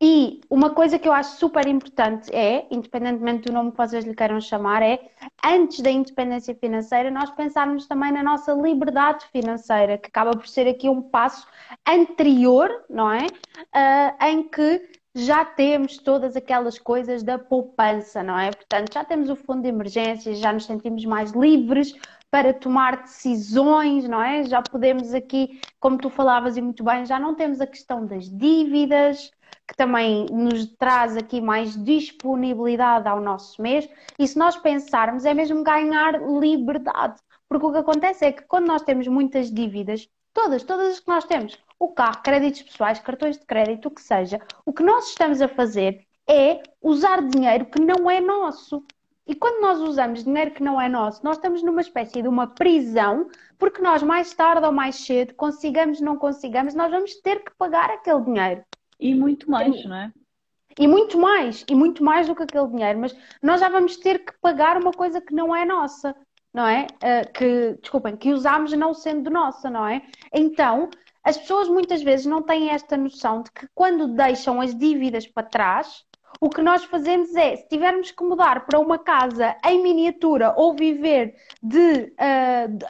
e 0.02 0.40
uma 0.50 0.70
coisa 0.70 0.98
que 0.98 1.10
eu 1.10 1.12
acho 1.12 1.38
super 1.38 1.68
importante 1.68 2.34
é, 2.34 2.66
independentemente 2.72 3.48
do 3.48 3.54
nome 3.54 3.72
que 3.72 3.78
vocês 3.78 4.06
lhe 4.06 4.16
queiram 4.16 4.40
chamar, 4.40 4.82
é 4.82 5.12
antes 5.44 5.82
da 5.82 5.92
independência 5.92 6.56
financeira, 6.56 7.12
nós 7.12 7.30
pensarmos 7.32 7.86
também 7.86 8.14
na 8.14 8.24
nossa 8.24 8.54
liberdade 8.54 9.26
financeira, 9.28 9.98
que 9.98 10.08
acaba 10.08 10.32
por 10.32 10.48
ser 10.48 10.70
aqui 10.70 10.88
um 10.88 11.02
passo 11.02 11.46
anterior, 11.86 12.70
não 12.90 13.12
é? 13.12 13.26
Uh, 13.26 14.26
em 14.26 14.44
que 14.44 15.03
já 15.16 15.46
temos 15.46 15.98
todas 15.98 16.36
aquelas 16.36 16.80
coisas 16.80 17.22
da 17.24 17.38
poupança, 17.38 18.24
não 18.24 18.38
é? 18.38 18.52
Portanto, 18.52 18.94
já 18.94 19.04
temos 19.04 19.30
o 19.30 19.36
fundo 19.36 19.62
de 19.62 19.70
emergência, 19.70 20.34
já 20.36 20.52
nos 20.52 20.66
sentimos 20.66 21.06
mais 21.06 21.32
livres 21.32 21.94
para 22.32 22.52
tomar 22.52 23.04
decisões, 23.04 24.08
não 24.08 24.22
é? 24.22 24.44
Já 24.44 24.62
podemos 24.62 25.14
aqui, 25.14 25.62
como 25.80 25.98
tu 25.98 26.10
falavas 26.10 26.58
e 26.58 26.62
muito 26.62 26.84
bem, 26.84 27.06
já 27.06 27.20
não 27.20 27.36
temos 27.36 27.62
a 27.62 27.68
questão 27.68 28.06
das 28.08 28.28
dívidas, 28.28 29.30
que 29.68 29.76
também 29.78 30.26
nos 30.32 30.66
traz 30.78 31.16
aqui 31.16 31.40
mais 31.40 31.76
disponibilidade 31.84 33.08
ao 33.08 33.22
nosso 33.22 33.62
mês. 33.62 33.88
E 34.18 34.28
se 34.28 34.38
nós 34.38 34.56
pensarmos, 34.58 35.26
é 35.26 35.34
mesmo 35.34 35.64
ganhar 35.64 36.20
liberdade. 36.40 37.22
Porque 37.48 37.66
o 37.68 37.72
que 37.72 37.78
acontece 37.78 38.26
é 38.26 38.32
que 38.32 38.42
quando 38.44 38.66
nós 38.66 38.82
temos 38.82 39.08
muitas 39.08 39.52
dívidas, 39.52 40.10
todas, 40.34 40.64
todas 40.64 40.94
as 40.94 41.00
que 41.00 41.08
nós 41.08 41.26
temos, 41.26 41.58
o 41.86 41.94
carro, 41.94 42.22
créditos 42.24 42.64
pessoais, 42.64 43.00
cartões 43.00 43.38
de 43.38 43.46
crédito, 43.46 43.88
o 43.88 43.92
que 43.92 44.02
seja, 44.02 44.40
o 44.66 44.74
que 44.74 44.84
nós 44.84 45.10
estamos 45.10 45.42
a 45.42 45.48
fazer 45.48 46.06
é 46.28 46.62
usar 46.82 47.22
dinheiro 47.28 47.66
que 47.66 47.82
não 47.82 48.10
é 48.10 48.22
nosso. 48.22 48.84
E 49.26 49.34
quando 49.34 49.62
nós 49.62 49.80
usamos 49.80 50.24
dinheiro 50.24 50.52
que 50.52 50.64
não 50.64 50.80
é 50.80 50.90
nosso, 50.90 51.24
nós 51.24 51.38
estamos 51.38 51.64
numa 51.64 51.82
espécie 51.82 52.22
de 52.22 52.28
uma 52.28 52.48
prisão, 52.48 53.30
porque 53.58 53.82
nós 53.82 54.04
mais 54.04 54.34
tarde 54.34 54.66
ou 54.66 54.72
mais 54.72 54.96
cedo, 54.96 55.34
consigamos 55.36 56.00
ou 56.00 56.06
não 56.06 56.18
consigamos, 56.18 56.74
nós 56.74 56.92
vamos 56.92 57.16
ter 57.22 57.44
que 57.44 57.56
pagar 57.58 57.90
aquele 57.90 58.22
dinheiro. 58.22 58.64
E 59.00 59.16
muito 59.16 59.50
mais, 59.50 59.86
não 59.86 59.96
é? 59.96 60.12
E 60.78 60.88
muito 60.88 61.18
mais, 61.20 61.64
e 61.70 61.76
muito 61.76 62.04
mais 62.04 62.28
do 62.28 62.36
que 62.36 62.44
aquele 62.44 62.68
dinheiro, 62.68 63.00
mas 63.00 63.16
nós 63.42 63.62
já 63.62 63.70
vamos 63.70 63.98
ter 63.98 64.20
que 64.26 64.34
pagar 64.42 64.78
uma 64.78 64.92
coisa 64.92 65.22
que 65.22 65.34
não 65.34 65.56
é 65.56 65.66
nossa, 65.66 66.16
não 66.54 66.68
é? 66.68 66.88
Uh, 66.96 67.32
que, 67.32 67.78
desculpem, 67.82 68.18
que 68.18 68.34
usamos 68.34 68.74
não 68.74 68.94
sendo 68.94 69.30
nossa, 69.30 69.70
não 69.70 69.86
é? 69.86 70.02
Então, 70.34 70.90
as 71.24 71.38
pessoas 71.38 71.70
muitas 71.70 72.04
vezes 72.04 72.26
não 72.26 72.42
têm 72.42 72.70
esta 72.70 72.98
noção 72.98 73.42
de 73.44 73.52
que 73.52 73.68
quando 73.74 74.08
deixam 74.08 74.60
as 74.60 74.76
dívidas 74.76 75.26
para 75.26 75.48
trás, 75.48 76.06
o 76.42 76.50
que 76.50 76.62
nós 76.62 76.84
fazemos 76.84 77.34
é, 77.36 77.56
se 77.56 77.68
tivermos 77.68 78.12
que 78.12 78.24
mudar 78.24 78.66
para 78.66 78.80
uma 78.80 78.98
casa 78.98 79.56
em 79.66 79.82
miniatura 79.82 80.54
ou 80.58 80.76
viver 80.76 81.36
de, 81.62 82.14
uh, 82.14 82.68
de 82.68 82.86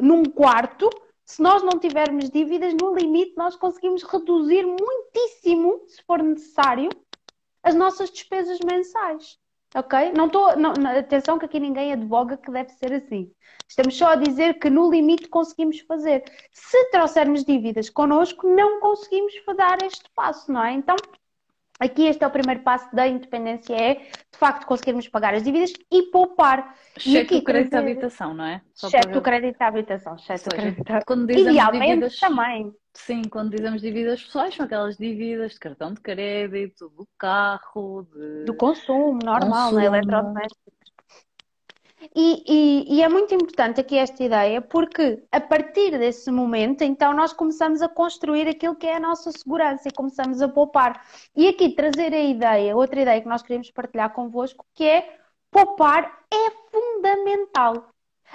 num 0.00 0.24
quarto, 0.24 0.90
se 1.24 1.42
nós 1.42 1.62
não 1.62 1.78
tivermos 1.78 2.30
dívidas, 2.30 2.74
no 2.74 2.94
limite 2.94 3.34
nós 3.36 3.56
conseguimos 3.56 4.02
reduzir 4.02 4.64
muitíssimo, 4.64 5.82
se 5.86 6.02
for 6.02 6.22
necessário, 6.22 6.90
as 7.62 7.74
nossas 7.74 8.10
despesas 8.10 8.58
mensais. 8.60 9.38
Ok? 9.74 10.12
Não 10.12 10.26
estou. 10.26 10.46
atenção 10.98 11.38
que 11.38 11.44
aqui 11.44 11.60
ninguém 11.60 11.92
advoga 11.92 12.36
que 12.36 12.50
deve 12.50 12.70
ser 12.70 12.92
assim. 12.92 13.30
Estamos 13.68 13.96
só 13.96 14.12
a 14.12 14.16
dizer 14.16 14.54
que 14.54 14.70
no 14.70 14.90
limite 14.90 15.28
conseguimos 15.28 15.80
fazer. 15.80 16.24
Se 16.52 16.90
trouxermos 16.90 17.44
dívidas 17.44 17.90
connosco, 17.90 18.48
não 18.48 18.80
conseguimos 18.80 19.34
dar 19.56 19.82
este 19.82 20.04
passo, 20.14 20.50
não 20.50 20.64
é? 20.64 20.72
Então, 20.72 20.96
Aqui 21.80 22.06
este 22.06 22.24
é 22.24 22.26
o 22.26 22.30
primeiro 22.30 22.62
passo 22.62 22.92
da 22.94 23.06
independência, 23.06 23.72
é 23.72 23.94
de 23.94 24.36
facto 24.36 24.66
conseguirmos 24.66 25.06
pagar 25.06 25.34
as 25.34 25.44
dívidas 25.44 25.72
e 25.92 26.02
poupar. 26.10 26.74
Exceto 26.96 27.38
o 27.38 27.44
crédito 27.44 27.74
à 27.74 27.78
habitação, 27.78 28.34
não 28.34 28.44
é? 28.44 28.60
exceto 28.74 29.18
o 29.18 29.22
crédito 29.22 29.62
à 29.62 29.66
habitação, 29.68 30.16
exceto 30.16 30.48
o 30.48 30.56
crédito 30.56 30.90
à... 30.90 30.98
Dizemos 30.98 31.36
Idealmente 31.36 31.86
dívidas... 31.86 32.18
também. 32.18 32.74
Sim, 33.06 33.22
quando 33.22 33.50
dizemos 33.50 33.80
dívidas 33.80 34.22
pessoais, 34.22 34.54
são 34.54 34.66
aquelas 34.66 34.96
dívidas 34.96 35.52
de 35.52 35.60
cartão 35.60 35.94
de 35.94 36.00
crédito, 36.00 36.90
do 36.90 37.06
carro, 37.16 38.06
de... 38.12 38.44
do 38.44 38.54
consumo 38.54 39.18
normal, 39.24 39.70
consumo. 39.70 39.80
Né? 39.80 39.86
eletrodomésticos. 39.86 40.78
E, 42.14 42.44
e, 42.46 42.96
e, 42.96 43.02
é 43.02 43.08
muito 43.08 43.34
importante 43.34 43.80
aqui 43.80 43.96
esta 43.96 44.22
ideia, 44.22 44.60
porque 44.60 45.24
a 45.32 45.40
partir 45.40 45.98
desse 45.98 46.30
momento, 46.30 46.82
então, 46.82 47.12
nós 47.12 47.32
começamos 47.32 47.82
a 47.82 47.88
construir 47.88 48.48
aquilo 48.48 48.76
que 48.76 48.86
é 48.86 48.96
a 48.96 49.00
nossa 49.00 49.32
segurança 49.32 49.88
e 49.88 49.92
começamos 49.92 50.40
a 50.40 50.48
poupar. 50.48 51.04
E 51.34 51.48
aqui 51.48 51.74
trazer 51.74 52.12
a 52.12 52.22
ideia, 52.22 52.76
outra 52.76 53.00
ideia 53.00 53.20
que 53.20 53.28
nós 53.28 53.42
queremos 53.42 53.70
partilhar 53.70 54.12
convosco, 54.12 54.64
que 54.74 54.84
é 54.84 55.18
poupar 55.50 56.24
é 56.32 56.50
fundamental. 56.70 57.88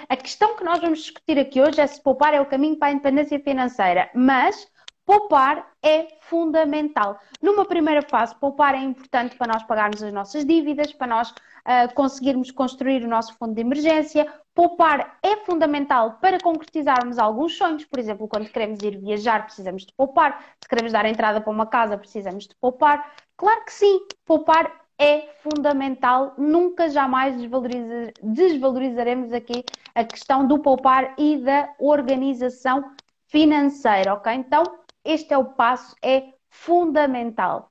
A 0.08 0.16
questão 0.16 0.56
que 0.56 0.64
nós 0.64 0.80
vamos 0.80 1.00
discutir 1.00 1.38
aqui 1.38 1.60
hoje 1.60 1.80
é 1.80 1.86
se 1.86 2.02
poupar 2.02 2.34
é 2.34 2.40
o 2.40 2.46
caminho 2.46 2.76
para 2.76 2.88
a 2.88 2.92
independência 2.92 3.38
financeira, 3.40 4.10
mas 4.14 4.66
Poupar 5.06 5.70
é 5.82 6.16
fundamental. 6.22 7.20
Numa 7.40 7.66
primeira 7.66 8.00
fase, 8.00 8.34
poupar 8.36 8.74
é 8.74 8.78
importante 8.78 9.36
para 9.36 9.52
nós 9.52 9.62
pagarmos 9.62 10.02
as 10.02 10.12
nossas 10.12 10.46
dívidas, 10.46 10.94
para 10.94 11.06
nós 11.06 11.30
uh, 11.30 11.92
conseguirmos 11.94 12.50
construir 12.50 13.04
o 13.04 13.08
nosso 13.08 13.36
fundo 13.36 13.54
de 13.54 13.60
emergência. 13.60 14.26
Poupar 14.54 15.18
é 15.22 15.36
fundamental 15.44 16.18
para 16.22 16.40
concretizarmos 16.40 17.18
alguns 17.18 17.54
sonhos. 17.54 17.84
Por 17.84 17.98
exemplo, 17.98 18.26
quando 18.26 18.48
queremos 18.48 18.82
ir 18.82 18.98
viajar, 18.98 19.44
precisamos 19.44 19.84
de 19.84 19.92
poupar. 19.92 20.42
Se 20.62 20.68
queremos 20.68 20.92
dar 20.92 21.04
entrada 21.04 21.38
para 21.38 21.52
uma 21.52 21.66
casa, 21.66 21.98
precisamos 21.98 22.48
de 22.48 22.54
poupar. 22.56 23.14
Claro 23.36 23.62
que 23.66 23.72
sim, 23.74 24.06
poupar 24.24 24.83
é 24.98 25.32
fundamental. 25.42 26.34
Nunca 26.38 26.88
jamais 26.88 27.36
desvaloriza, 27.36 28.12
desvalorizaremos 28.22 29.32
aqui 29.32 29.64
a 29.94 30.04
questão 30.04 30.46
do 30.46 30.58
poupar 30.58 31.14
e 31.18 31.38
da 31.38 31.74
organização 31.78 32.94
financeira, 33.26 34.14
ok? 34.14 34.32
Então, 34.32 34.62
este 35.04 35.34
é 35.34 35.38
o 35.38 35.52
passo, 35.54 35.94
é 36.02 36.32
fundamental. 36.48 37.70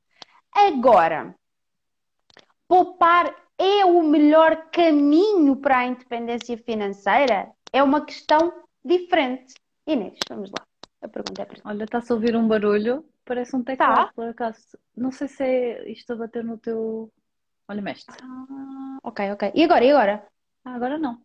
Agora, 0.52 1.36
poupar 2.68 3.34
é 3.58 3.86
o 3.86 4.04
melhor 4.04 4.70
caminho 4.72 5.56
para 5.56 5.80
a 5.80 5.86
independência 5.86 6.58
financeira? 6.58 7.52
É 7.72 7.82
uma 7.82 8.06
questão 8.06 8.54
diferente. 8.84 9.54
Inês, 9.88 10.20
vamos 10.30 10.52
lá. 10.52 10.63
A 11.04 11.08
pergunta 11.10 11.42
é 11.42 11.46
para 11.46 11.60
Olha, 11.66 11.84
está-se 11.84 12.12
a 12.12 12.16
ouvir 12.16 12.34
um 12.34 12.48
barulho, 12.48 13.06
parece 13.26 13.54
um 13.56 13.62
teclado, 13.62 14.08
tá. 14.08 14.14
por 14.16 14.26
acaso. 14.26 14.78
Não 14.96 15.12
sei 15.12 15.28
se 15.28 15.44
é 15.44 15.92
isto 15.92 16.14
a 16.14 16.16
bater 16.16 16.46
no 16.46 16.58
teu. 16.58 17.12
Olha, 17.68 17.82
mestre. 17.82 18.16
Ah, 18.24 18.98
ok, 19.04 19.32
ok. 19.34 19.52
E 19.54 19.64
agora? 19.66 19.84
E 19.84 19.92
agora? 19.92 20.28
Ah, 20.64 20.74
agora 20.74 20.98
não. 20.98 21.22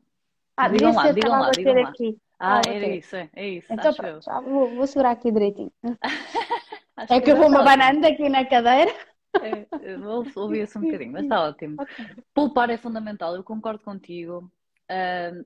Ah, 0.57 0.69
digam 0.69 0.93
lá, 0.93 1.13
digam 1.13 1.31
lá, 1.31 1.51
digam 1.53 1.75
lá. 1.75 1.89
Aqui. 1.91 2.19
Ah, 2.41 2.59
ah 2.59 2.69
era 2.69 2.89
isso, 2.89 3.15
é, 3.15 3.31
é 3.33 3.49
isso. 3.49 3.73
Então, 3.73 3.95
pronto, 3.95 4.25
vou, 4.43 4.75
vou, 4.75 4.87
segurar 4.89 5.13
aqui 5.13 5.31
direitinho. 5.31 5.73
é 7.09 7.21
que 7.21 7.31
eu 7.31 7.37
vou-me 7.37 7.57
abanando 7.57 8.05
aqui 8.05 8.29
na 8.29 8.45
cadeira. 8.45 8.93
É, 9.41 9.97
vou 9.97 10.27
ouvir-se 10.35 10.77
um 10.77 10.83
bocadinho, 10.83 11.13
mas 11.13 11.23
está 11.25 11.41
ótimo. 11.43 11.81
Okay. 11.81 12.07
Poupar 12.35 12.71
é 12.71 12.77
fundamental, 12.77 13.37
eu 13.37 13.45
concordo 13.45 13.85
contigo. 13.85 14.51
Uh, 14.91 15.45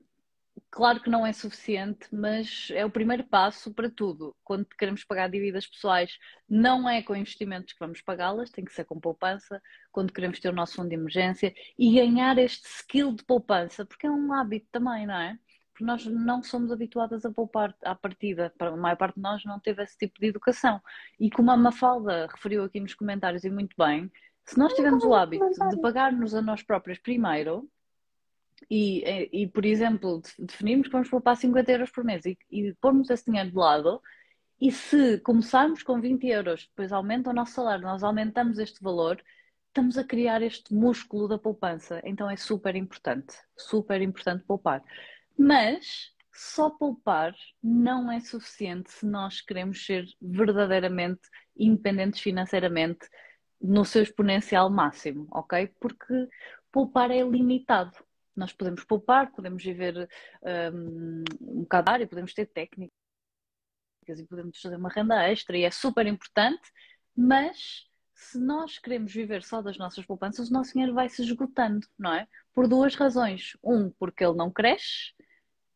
claro 0.69 0.99
que 1.01 1.09
não 1.09 1.25
é 1.25 1.33
suficiente, 1.33 2.07
mas 2.11 2.69
é 2.71 2.85
o 2.85 2.89
primeiro 2.89 3.23
passo 3.23 3.73
para 3.73 3.89
tudo. 3.89 4.35
Quando 4.43 4.65
queremos 4.65 5.03
pagar 5.03 5.29
dívidas 5.29 5.67
pessoais, 5.67 6.17
não 6.49 6.89
é 6.89 7.01
com 7.01 7.15
investimentos 7.15 7.73
que 7.73 7.79
vamos 7.79 8.01
pagá-las, 8.01 8.49
tem 8.49 8.65
que 8.65 8.73
ser 8.73 8.85
com 8.85 8.99
poupança. 8.99 9.61
Quando 9.91 10.13
queremos 10.13 10.39
ter 10.39 10.49
o 10.49 10.53
nosso 10.53 10.75
fundo 10.75 10.89
de 10.89 10.95
emergência 10.95 11.53
e 11.77 11.93
ganhar 11.93 12.37
este 12.37 12.67
skill 12.67 13.13
de 13.13 13.23
poupança, 13.23 13.85
porque 13.85 14.07
é 14.07 14.11
um 14.11 14.33
hábito 14.33 14.67
também, 14.71 15.05
não 15.05 15.15
é? 15.15 15.37
porque 15.73 15.83
nós 15.83 16.05
não 16.05 16.43
somos 16.43 16.71
habituadas 16.71 17.25
a 17.25 17.31
poupar 17.31 17.75
à 17.83 17.95
partida. 17.95 18.53
A 18.59 18.77
maior 18.77 18.95
parte 18.95 19.15
de 19.15 19.21
nós 19.21 19.43
não 19.43 19.59
teve 19.59 19.81
esse 19.81 19.97
tipo 19.97 20.19
de 20.19 20.27
educação. 20.27 20.79
E 21.19 21.31
como 21.31 21.49
a 21.49 21.57
Mafalda 21.57 22.27
referiu 22.27 22.63
aqui 22.63 22.79
nos 22.79 22.93
comentários, 22.93 23.43
e 23.43 23.49
muito 23.49 23.75
bem, 23.75 24.11
se 24.45 24.57
nós 24.57 24.73
tivermos 24.73 25.03
o 25.03 25.15
hábito 25.15 25.49
de 25.69 25.81
pagar-nos 25.81 26.35
a 26.35 26.41
nós 26.41 26.61
próprios 26.61 26.99
primeiro, 26.99 27.67
e, 28.69 29.03
e, 29.31 29.47
por 29.47 29.65
exemplo, 29.65 30.21
definimos 30.39 30.87
que 30.87 30.93
vamos 30.93 31.09
poupar 31.09 31.35
50 31.35 31.71
euros 31.71 31.91
por 31.91 32.03
mês 32.03 32.25
e, 32.25 32.37
e 32.51 32.73
pormos 32.75 33.09
esse 33.09 33.25
dinheiro 33.25 33.49
de 33.49 33.55
lado, 33.55 34.01
e 34.59 34.71
se 34.71 35.19
começarmos 35.19 35.83
com 35.83 35.99
20 35.99 36.25
euros, 36.27 36.67
depois 36.67 36.91
aumenta 36.91 37.29
o 37.29 37.33
nosso 37.33 37.53
salário, 37.53 37.83
nós 37.83 38.03
aumentamos 38.03 38.59
este 38.59 38.81
valor, 38.81 39.21
estamos 39.67 39.97
a 39.97 40.03
criar 40.03 40.41
este 40.41 40.73
músculo 40.73 41.27
da 41.27 41.37
poupança. 41.37 42.01
Então 42.05 42.29
é 42.29 42.37
super 42.37 42.75
importante, 42.75 43.35
super 43.57 44.01
importante 44.01 44.45
poupar. 44.45 44.83
Mas 45.37 46.13
só 46.33 46.69
poupar 46.69 47.35
não 47.61 48.11
é 48.11 48.19
suficiente 48.19 48.91
se 48.91 49.05
nós 49.05 49.41
queremos 49.41 49.85
ser 49.85 50.05
verdadeiramente 50.21 51.21
independentes 51.57 52.21
financeiramente 52.21 53.07
no 53.61 53.85
seu 53.85 54.03
exponencial 54.03 54.69
máximo, 54.69 55.27
ok? 55.31 55.67
Porque 55.79 56.27
poupar 56.71 57.11
é 57.11 57.21
limitado. 57.21 57.97
Nós 58.35 58.53
podemos 58.53 58.83
poupar, 58.83 59.31
podemos 59.31 59.63
viver 59.63 60.09
um, 60.73 61.23
um 61.41 61.61
bocado 61.61 61.91
área, 61.91 62.07
podemos 62.07 62.33
ter 62.33 62.45
técnicas 62.47 62.93
e 64.07 64.25
podemos 64.25 64.59
fazer 64.59 64.75
uma 64.75 64.89
renda 64.89 65.23
extra 65.29 65.57
e 65.57 65.63
é 65.63 65.71
super 65.71 66.05
importante, 66.07 66.61
mas 67.15 67.87
se 68.15 68.39
nós 68.39 68.79
queremos 68.79 69.13
viver 69.13 69.43
só 69.43 69.61
das 69.61 69.77
nossas 69.77 70.05
poupanças, 70.05 70.49
o 70.49 70.53
nosso 70.53 70.73
dinheiro 70.73 70.93
vai 70.93 71.09
se 71.09 71.21
esgotando, 71.21 71.85
não 71.97 72.13
é? 72.13 72.27
Por 72.53 72.67
duas 72.67 72.95
razões. 72.95 73.57
Um, 73.63 73.89
porque 73.91 74.23
ele 74.23 74.35
não 74.35 74.51
cresce 74.51 75.13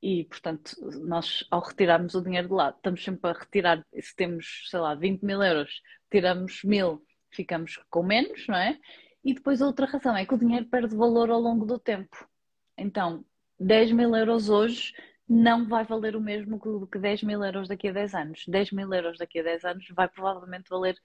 e, 0.01 0.25
portanto, 0.25 0.75
nós 1.05 1.45
ao 1.49 1.61
retirarmos 1.61 2.13
o 2.15 2.21
dinheiro 2.21 2.47
de 2.47 2.53
lá, 2.53 2.69
estamos 2.69 3.03
sempre 3.03 3.29
a 3.29 3.33
retirar, 3.33 3.85
se 3.99 4.15
temos, 4.15 4.67
sei 4.69 4.79
lá, 4.79 4.95
20 4.95 5.23
mil 5.23 5.41
euros, 5.41 5.81
tiramos 6.11 6.63
mil, 6.63 7.03
ficamos 7.31 7.77
com 7.89 8.03
menos, 8.03 8.47
não 8.47 8.55
é? 8.55 8.77
E 9.23 9.33
depois 9.33 9.61
outra 9.61 9.85
razão 9.85 10.15
é 10.15 10.25
que 10.25 10.33
o 10.33 10.37
dinheiro 10.37 10.67
perde 10.67 10.95
valor 10.95 11.29
ao 11.29 11.39
longo 11.39 11.65
do 11.65 11.79
tempo. 11.79 12.29
Então, 12.77 13.25
10 13.59 13.91
mil 13.91 14.15
euros 14.15 14.49
hoje 14.49 14.93
não 15.27 15.67
vai 15.67 15.83
valer 15.83 16.15
o 16.15 16.21
mesmo 16.21 16.59
que 16.89 16.99
10 16.99 17.23
mil 17.23 17.43
euros 17.43 17.67
daqui 17.67 17.89
a 17.89 17.91
10 17.91 18.13
anos. 18.15 18.45
10 18.47 18.71
mil 18.71 18.93
euros 18.93 19.17
daqui 19.17 19.39
a 19.39 19.43
10 19.43 19.65
anos 19.65 19.87
vai 19.89 20.07
provavelmente 20.07 20.69
valer 20.69 20.95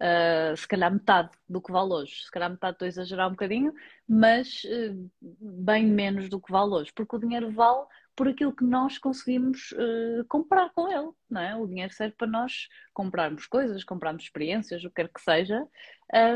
uh, 0.00 0.56
se 0.56 0.66
calhar 0.66 0.92
metade 0.92 1.30
do 1.48 1.62
que 1.62 1.72
vale 1.72 1.92
hoje. 1.92 2.24
Se 2.24 2.30
calhar 2.30 2.50
metade 2.50 2.74
estou 2.74 2.86
a 2.86 2.88
exagerar 2.88 3.28
um 3.28 3.32
bocadinho, 3.32 3.72
mas 4.06 4.64
uh, 4.64 5.10
bem 5.40 5.86
menos 5.86 6.28
do 6.28 6.40
que 6.40 6.52
vale 6.52 6.72
hoje, 6.72 6.92
porque 6.94 7.16
o 7.16 7.18
dinheiro 7.18 7.50
vale 7.50 7.86
por 8.14 8.28
aquilo 8.28 8.54
que 8.54 8.64
nós 8.64 8.98
conseguimos 8.98 9.72
uh, 9.72 10.24
comprar 10.28 10.70
com 10.74 10.90
ele, 10.90 11.10
não 11.30 11.40
é? 11.40 11.56
O 11.56 11.66
dinheiro 11.66 11.92
serve 11.92 12.14
para 12.16 12.26
nós 12.26 12.68
comprarmos 12.92 13.46
coisas, 13.46 13.84
comprarmos 13.84 14.24
experiências, 14.24 14.84
o 14.84 14.88
que 14.88 14.96
quer 14.96 15.08
que 15.08 15.22
seja, 15.22 15.66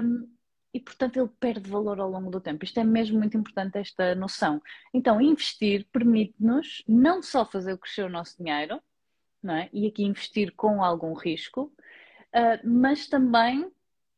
um, 0.03 0.27
e 0.75 0.81
portanto 0.81 1.17
ele 1.17 1.31
perde 1.39 1.71
valor 1.71 2.01
ao 2.01 2.11
longo 2.11 2.31
do 2.31 2.41
tempo. 2.41 2.65
Isto 2.65 2.81
é 2.81 2.85
mesmo 2.85 3.17
muito 3.17 3.39
importante, 3.39 3.79
esta 3.79 4.17
noção. 4.17 4.61
Então, 4.93 5.21
investir 5.21 5.87
permite-nos 5.93 6.83
não 6.89 7.23
só 7.23 7.47
fazer 7.47 7.79
crescer 7.79 8.03
o 8.03 8.11
nosso 8.11 8.37
dinheiro, 8.37 8.83
não 9.41 9.55
é? 9.55 9.71
E 9.73 9.87
aqui 9.87 10.03
investir 10.03 10.53
com 10.57 10.83
algum 10.83 11.13
risco, 11.13 11.73
uh, 12.35 12.69
mas 12.69 13.07
também 13.07 13.71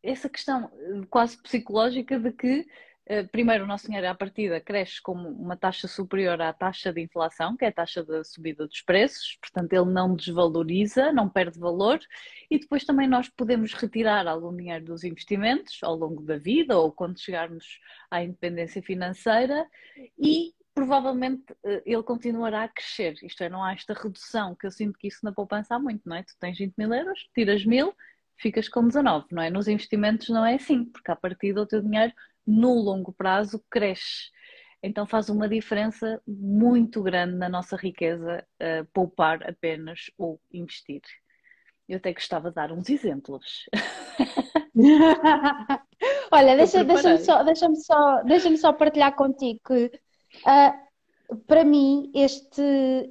essa 0.03 0.31
questão 0.31 0.71
quase 1.11 1.37
psicológica 1.43 2.19
de 2.19 2.33
que 2.33 2.47
eh, 2.57 2.67
primeiro, 3.31 3.65
o 3.65 3.67
nosso 3.67 3.87
dinheiro 3.87 4.09
à 4.09 4.15
partida 4.15 4.61
cresce 4.61 5.01
com 5.01 5.13
uma 5.13 5.57
taxa 5.57 5.87
superior 5.87 6.41
à 6.41 6.53
taxa 6.53 6.93
de 6.93 7.01
inflação, 7.01 7.57
que 7.57 7.65
é 7.65 7.69
a 7.69 7.73
taxa 7.73 8.05
da 8.05 8.25
subida 8.25 8.67
dos 8.67 8.81
preços, 8.83 9.39
portanto, 9.41 9.73
ele 9.73 9.93
não 9.93 10.15
desvaloriza, 10.15 11.13
não 11.13 11.29
perde 11.29 11.59
valor, 11.59 12.01
e 12.51 12.59
depois 12.59 12.85
também 12.85 13.09
nós 13.09 13.29
podemos 13.29 13.73
retirar 13.75 14.27
algum 14.27 14.55
dinheiro 14.55 14.85
dos 14.87 15.05
investimentos 15.05 15.79
ao 15.83 15.95
longo 15.95 16.23
da 16.23 16.37
vida 16.37 16.77
ou 16.77 16.91
quando 16.91 17.21
chegarmos 17.21 17.79
à 18.11 18.23
independência 18.23 18.83
financeira 18.83 19.67
e 20.19 20.53
provavelmente 20.75 21.45
eh, 21.65 21.83
ele 21.87 22.03
continuará 22.03 22.65
a 22.65 22.69
crescer. 22.69 23.15
Isto 23.23 23.45
é, 23.45 23.49
não 23.49 23.65
há 23.65 23.73
esta 23.73 23.95
redução, 23.95 24.55
que 24.55 24.67
eu 24.67 24.71
sinto 24.71 24.99
que 24.99 25.09
isso 25.09 25.21
na 25.25 25.33
poupança 25.33 25.75
há 25.75 25.79
muito, 25.79 26.03
não 26.07 26.17
é? 26.17 26.23
Tu 26.23 26.35
tens 26.39 26.59
20 26.59 26.75
mil 26.77 26.93
euros, 26.93 27.29
tiras 27.35 27.65
mil, 27.65 27.95
ficas 28.37 28.69
com 28.69 28.87
19, 28.87 29.27
não 29.31 29.43
é? 29.43 29.49
Nos 29.49 29.69
investimentos 29.69 30.29
não 30.29 30.45
é 30.45 30.57
assim, 30.57 30.85
porque 30.85 31.11
a 31.11 31.17
partir 31.17 31.55
do 31.55 31.67
teu 31.67 31.81
dinheiro 31.81 32.13
no 32.47 32.75
longo 32.75 33.13
prazo 33.13 33.63
cresce. 33.71 34.31
Então 34.83 35.07
faz 35.07 35.29
uma 35.29 35.49
diferença 35.49 36.21
muito 36.27 37.03
grande 37.03 37.35
na 37.37 37.49
nossa 37.49 37.77
riqueza 37.77 38.47
uh, 38.63 38.87
poupar 38.93 39.43
apenas 39.49 40.11
ou 40.17 40.41
investir. 40.53 41.03
Eu 41.89 41.97
até 41.99 42.13
gostava 42.13 42.51
de 42.51 42.55
dar 42.57 42.73
uns 42.73 42.89
exemplos. 42.89 43.69
Olha, 46.31 46.57
deixa-me 46.57 46.85
deixa 46.85 47.19
só, 47.19 47.43
deixa 47.43 47.75
só, 47.75 48.23
deixa 48.23 48.57
só 48.57 48.73
partilhar 48.73 49.15
contigo 49.15 49.61
que 49.65 49.87
uh, 49.87 50.86
para 51.47 51.65
mim, 51.65 52.11
este. 52.15 52.61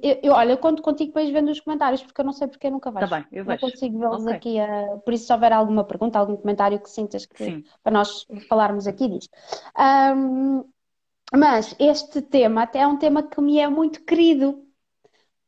Eu, 0.02 0.20
eu, 0.22 0.32
olha, 0.32 0.52
eu 0.52 0.58
conto 0.58 0.82
contigo 0.82 1.08
depois 1.08 1.30
vendo 1.30 1.50
os 1.50 1.60
comentários, 1.60 2.02
porque 2.02 2.20
eu 2.20 2.24
não 2.24 2.32
sei 2.32 2.48
porque 2.48 2.70
nunca 2.70 2.90
vejo. 2.90 3.08
Tá 3.08 3.16
bem, 3.16 3.26
eu 3.32 3.44
vejo. 3.44 3.62
Não 3.62 3.70
consigo 3.70 3.98
vê-los 3.98 4.22
okay. 4.22 4.34
aqui. 4.34 4.56
Uh, 4.58 5.00
por 5.00 5.14
isso, 5.14 5.26
se 5.26 5.32
houver 5.32 5.52
alguma 5.52 5.84
pergunta, 5.84 6.18
algum 6.18 6.36
comentário 6.36 6.80
que 6.80 6.90
sintas 6.90 7.26
que 7.26 7.44
Sim. 7.44 7.64
para 7.82 7.92
nós 7.92 8.26
falarmos 8.48 8.86
aqui 8.86 9.08
disto. 9.08 9.30
Um, 9.78 10.64
mas 11.34 11.74
este 11.78 12.22
tema 12.22 12.62
até 12.62 12.80
é 12.80 12.86
um 12.86 12.98
tema 12.98 13.22
que 13.22 13.40
me 13.40 13.58
é 13.58 13.68
muito 13.68 14.04
querido, 14.04 14.64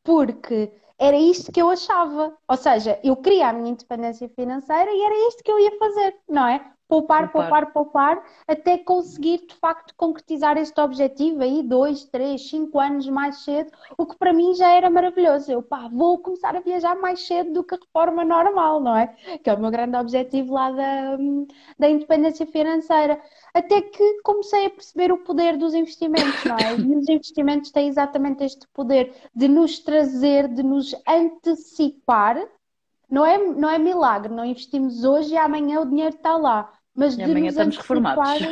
porque 0.03 0.73
era 0.99 1.17
isto 1.17 1.53
que 1.53 1.63
eu 1.63 1.71
achava. 1.71 2.37
Ou 2.49 2.57
seja, 2.57 2.99
eu 3.03 3.17
queria 3.17 3.49
a 3.49 3.53
minha 3.53 3.71
independência 3.71 4.29
financeira 4.29 4.91
e 4.91 5.03
era 5.03 5.29
isto 5.29 5.43
que 5.43 5.51
eu 5.51 5.59
ia 5.59 5.79
fazer, 5.79 6.17
não 6.29 6.47
é? 6.47 6.73
Poupar, 6.89 7.31
poupar, 7.31 7.71
poupar, 7.71 8.25
até 8.47 8.79
conseguir 8.79 9.47
de 9.47 9.55
facto 9.57 9.95
concretizar 9.95 10.57
este 10.57 10.81
objetivo 10.81 11.43
aí, 11.43 11.63
dois, 11.63 12.05
três, 12.07 12.49
cinco 12.49 12.81
anos 12.81 13.07
mais 13.07 13.45
cedo, 13.45 13.71
o 13.99 14.07
que 14.07 14.17
para 14.17 14.33
mim 14.33 14.55
já 14.55 14.71
era 14.71 14.89
maravilhoso. 14.89 15.53
Eu, 15.53 15.63
pá, 15.63 15.87
vou 15.93 16.17
começar 16.19 16.57
a 16.57 16.61
viajar 16.61 16.97
mais 16.97 17.27
cedo 17.27 17.53
do 17.53 17.63
que 17.63 17.75
a 17.75 17.79
reforma 17.79 18.25
normal, 18.25 18.81
não 18.81 18.97
é? 18.97 19.09
Que 19.43 19.51
é 19.51 19.55
o 19.55 19.61
meu 19.61 19.71
grande 19.71 19.99
objetivo 19.99 20.55
lá 20.55 20.71
da, 20.71 21.19
da 21.79 21.91
independência 21.91 22.47
financeira. 22.47 23.21
Até 23.53 23.83
que 23.83 24.23
comecei 24.23 24.65
a 24.65 24.71
perceber 24.71 25.13
o 25.13 25.19
poder 25.19 25.59
dos 25.59 25.75
investimentos, 25.75 26.43
não 26.45 26.57
é? 26.57 26.75
E 26.75 26.97
os 26.97 27.07
investimentos 27.07 27.71
têm 27.71 27.89
exatamente 27.89 28.45
este 28.45 28.67
poder 28.69 29.15
de 29.35 29.47
nos 29.47 29.79
trazer, 29.79 30.49
de 30.49 30.63
nos 30.63 30.95
antecipar. 31.07 32.43
Não 33.11 33.25
é, 33.25 33.39
não 33.39 33.69
é 33.71 33.79
milagre, 33.79 34.33
não 34.33 34.45
investimos 34.45 35.03
hoje 35.03 35.33
e 35.35 35.39
amanhã 35.39 35.81
o 35.81 35.87
dinheiro 35.87 36.15
está 36.15 36.37
lá 36.37 36.78
mas 36.99 37.17
de 37.17 37.23
amanhã 37.23 37.49
estamos 37.49 37.77
reformados. 37.77 38.43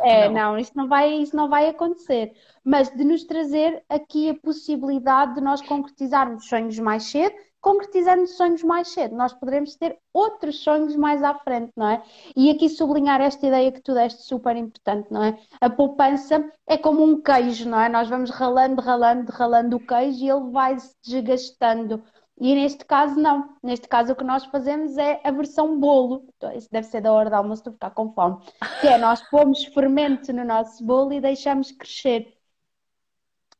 É, 0.00 0.28
não. 0.28 0.34
não, 0.34 0.58
isso, 0.58 0.72
não 0.74 0.88
vai, 0.88 1.14
isso 1.14 1.36
não 1.36 1.48
vai 1.48 1.68
acontecer. 1.68 2.32
Mas 2.64 2.90
de 2.90 3.04
nos 3.04 3.22
trazer 3.22 3.84
aqui 3.88 4.28
a 4.28 4.34
possibilidade 4.34 5.36
de 5.36 5.40
nós 5.40 5.62
concretizarmos 5.62 6.48
sonhos 6.48 6.78
mais 6.80 7.04
cedo, 7.04 7.34
concretizando 7.60 8.26
sonhos 8.26 8.64
mais 8.64 8.88
cedo, 8.88 9.14
nós 9.14 9.32
poderemos 9.32 9.76
ter 9.76 9.96
outros 10.12 10.64
sonhos 10.64 10.96
mais 10.96 11.22
à 11.22 11.32
frente, 11.32 11.70
não 11.76 11.88
é? 11.88 12.02
E 12.34 12.50
aqui 12.50 12.68
sublinhar 12.68 13.20
esta 13.20 13.46
ideia 13.46 13.70
que 13.70 13.80
tu 13.80 13.94
deste 13.94 14.22
super 14.22 14.56
importante, 14.56 15.06
não 15.12 15.22
é? 15.22 15.38
A 15.60 15.70
poupança 15.70 16.44
é 16.66 16.76
como 16.76 17.04
um 17.04 17.22
queijo, 17.22 17.68
não 17.68 17.80
é? 17.80 17.88
Nós 17.88 18.08
vamos 18.08 18.30
ralando, 18.30 18.82
ralando, 18.82 19.30
ralando 19.30 19.76
o 19.76 19.86
queijo 19.86 20.24
e 20.24 20.28
ele 20.28 20.50
vai 20.50 20.76
se 20.76 20.92
desgastando. 21.04 22.02
E 22.42 22.56
neste 22.56 22.84
caso, 22.84 23.14
não. 23.20 23.54
Neste 23.62 23.86
caso, 23.86 24.12
o 24.12 24.16
que 24.16 24.24
nós 24.24 24.44
fazemos 24.46 24.98
é 24.98 25.20
a 25.22 25.30
versão 25.30 25.78
bolo. 25.78 26.26
Então, 26.36 26.50
isso 26.50 26.68
deve 26.72 26.88
ser 26.88 27.00
da 27.00 27.12
hora 27.12 27.30
do 27.30 27.36
almoço, 27.36 27.60
estou 27.60 27.70
a 27.70 27.74
ficar 27.74 27.90
com 27.90 28.12
fome. 28.12 28.38
Que 28.80 28.88
é, 28.88 28.98
nós 28.98 29.22
pomos 29.30 29.64
fermento 29.66 30.32
no 30.32 30.44
nosso 30.44 30.84
bolo 30.84 31.12
e 31.12 31.20
deixamos 31.20 31.70
crescer. 31.70 32.36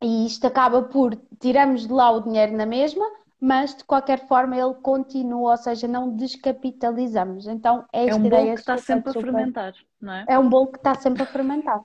E 0.02 0.26
isto 0.26 0.48
acaba 0.48 0.82
por, 0.82 1.14
tiramos 1.38 1.86
de 1.86 1.92
lá 1.92 2.10
o 2.10 2.22
dinheiro 2.22 2.56
na 2.56 2.66
mesma, 2.66 3.08
mas 3.40 3.72
de 3.72 3.84
qualquer 3.84 4.26
forma 4.26 4.56
ele 4.56 4.74
continua, 4.74 5.52
ou 5.52 5.56
seja, 5.56 5.86
não 5.86 6.16
descapitalizamos. 6.16 7.46
Então, 7.46 7.84
é, 7.92 8.08
é 8.08 8.14
um 8.16 8.28
bolo 8.28 8.54
que 8.54 8.60
está 8.60 8.76
sempre 8.78 9.10
a 9.10 9.12
fermentar, 9.12 9.74
não 10.00 10.12
é? 10.12 10.24
É 10.28 10.36
um 10.36 10.48
bolo 10.48 10.72
que 10.72 10.78
está 10.78 10.94
sempre 10.96 11.22
a 11.22 11.26
fermentar. 11.26 11.80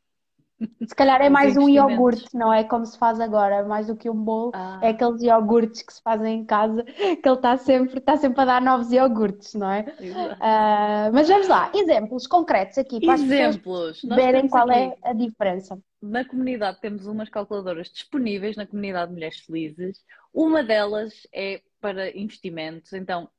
Se 0.88 0.96
calhar 0.96 1.22
é 1.22 1.30
mais 1.30 1.56
um 1.56 1.70
iogurte, 1.70 2.28
não 2.34 2.52
é 2.52 2.64
como 2.64 2.86
se 2.86 2.98
faz 2.98 3.20
agora, 3.20 3.64
mais 3.64 3.88
do 3.88 3.96
que 3.96 4.10
um 4.10 4.16
bolo. 4.16 4.52
Ah. 4.56 4.80
É 4.82 4.90
aqueles 4.90 5.22
iogurtes 5.22 5.84
que 5.84 5.94
se 5.94 6.02
fazem 6.02 6.40
em 6.40 6.46
casa, 6.46 6.84
que 7.22 7.28
ele 7.28 7.36
está 7.36 7.58
sempre, 7.58 8.00
está 8.00 8.18
sempre 8.18 8.42
a 8.42 8.46
dar 8.46 8.62
novos 8.62 8.92
iogurtes, 8.92 9.54
não 9.54 9.70
é? 9.70 9.82
Uh, 9.82 11.14
mas 11.14 11.28
vamos 11.28 11.48
lá, 11.48 11.72
exemplos 11.76 12.26
concretos 12.26 12.78
aqui 12.78 13.00
para 13.06 13.14
exemplos. 13.14 14.02
as 14.04 14.16
verem 14.16 14.48
qual 14.48 14.72
é 14.72 14.96
a 15.04 15.14
diferença. 15.14 15.80
Na 16.02 16.26
comunidade 16.26 16.80
temos 16.82 17.06
umas 17.06 17.30
calculadoras 17.30 17.90
disponíveis 17.90 18.56
na 18.56 18.66
comunidade 18.66 19.12
Mulheres 19.12 19.40
Felizes. 19.40 20.00
Uma 20.34 20.64
delas 20.64 21.28
é 21.34 21.62
para 21.80 22.16
investimentos, 22.18 22.94
então 22.94 23.30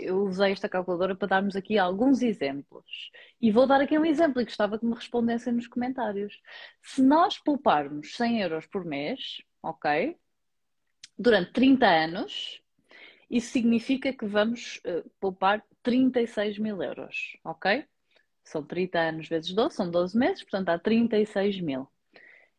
eu 0.00 0.24
usei 0.24 0.52
esta 0.52 0.68
calculadora 0.68 1.14
para 1.14 1.28
darmos 1.28 1.56
aqui 1.56 1.78
alguns 1.78 2.22
exemplos. 2.22 3.10
E 3.40 3.50
vou 3.50 3.66
dar 3.66 3.80
aqui 3.80 3.98
um 3.98 4.04
exemplo 4.04 4.40
e 4.40 4.44
gostava 4.44 4.78
que 4.78 4.86
me 4.86 4.94
respondessem 4.94 5.52
nos 5.52 5.66
comentários. 5.66 6.40
Se 6.82 7.02
nós 7.02 7.38
pouparmos 7.38 8.16
100 8.16 8.42
euros 8.42 8.66
por 8.66 8.84
mês, 8.84 9.42
ok? 9.62 10.16
Durante 11.18 11.52
30 11.52 11.86
anos, 11.86 12.62
isso 13.30 13.50
significa 13.50 14.12
que 14.12 14.26
vamos 14.26 14.80
uh, 14.86 15.08
poupar 15.20 15.64
36 15.82 16.58
mil 16.58 16.82
euros, 16.82 17.36
ok? 17.44 17.84
São 18.44 18.64
30 18.64 18.98
anos 18.98 19.28
vezes 19.28 19.52
12, 19.52 19.74
são 19.74 19.90
12 19.90 20.16
meses, 20.16 20.42
portanto 20.42 20.70
há 20.70 20.78
36 20.78 21.60
mil. 21.60 21.88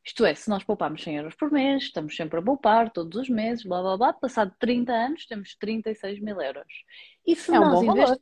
Isto 0.10 0.26
é, 0.26 0.34
se 0.34 0.50
nós 0.50 0.64
pouparmos 0.64 1.04
100 1.04 1.18
euros 1.18 1.36
por 1.36 1.52
mês, 1.52 1.84
estamos 1.84 2.16
sempre 2.16 2.40
a 2.40 2.42
poupar 2.42 2.90
todos 2.90 3.16
os 3.22 3.30
meses, 3.30 3.64
blá 3.64 3.80
blá 3.80 3.96
blá, 3.96 4.12
passado 4.12 4.52
30 4.58 4.92
anos 4.92 5.28
temos 5.28 5.56
36 5.56 6.20
mil 6.20 6.42
euros. 6.42 6.84
E 7.28 7.36
se 7.36 7.54
é 7.54 7.60
nós 7.60 7.80
um 7.80 7.86
bom 7.86 8.16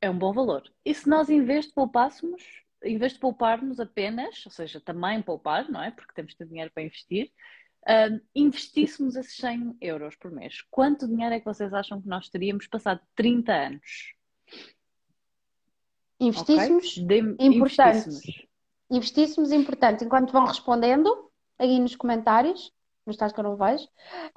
É 0.00 0.10
um 0.10 0.18
bom 0.18 0.32
valor. 0.32 0.64
E 0.84 0.92
se 0.92 1.08
nós 1.08 1.30
em 1.30 1.44
vez 1.44 1.66
de 1.66 1.74
poupássemos, 1.74 2.42
em 2.82 2.98
vez 2.98 3.12
de 3.12 3.20
pouparmos 3.20 3.78
apenas, 3.78 4.44
ou 4.44 4.50
seja, 4.50 4.80
também 4.80 5.22
poupar, 5.22 5.70
não 5.70 5.80
é? 5.80 5.92
Porque 5.92 6.12
temos 6.12 6.32
de 6.32 6.38
ter 6.38 6.48
dinheiro 6.48 6.72
para 6.74 6.82
investir, 6.82 7.30
uh, 7.82 8.20
investíssemos 8.34 9.14
esses 9.14 9.36
100 9.36 9.76
euros 9.80 10.16
por 10.16 10.32
mês. 10.32 10.60
Quanto 10.72 11.06
dinheiro 11.06 11.36
é 11.36 11.38
que 11.38 11.46
vocês 11.46 11.72
acham 11.72 12.02
que 12.02 12.08
nós 12.08 12.28
teríamos 12.30 12.66
passado 12.66 13.00
30 13.14 13.52
anos? 13.52 14.14
Investíssemos? 16.18 16.96
Okay? 16.98 17.06
De... 17.06 17.36
Investíssemos 17.38 18.51
investíssemos, 18.92 19.50
importante, 19.52 20.04
enquanto 20.04 20.32
vão 20.32 20.44
respondendo 20.44 21.30
aí 21.58 21.80
nos 21.80 21.96
comentários, 21.96 22.72
nos 23.06 23.16
tais 23.16 23.32
que 23.32 23.40
eu 23.40 23.44
não 23.44 23.56
vejo, 23.56 23.84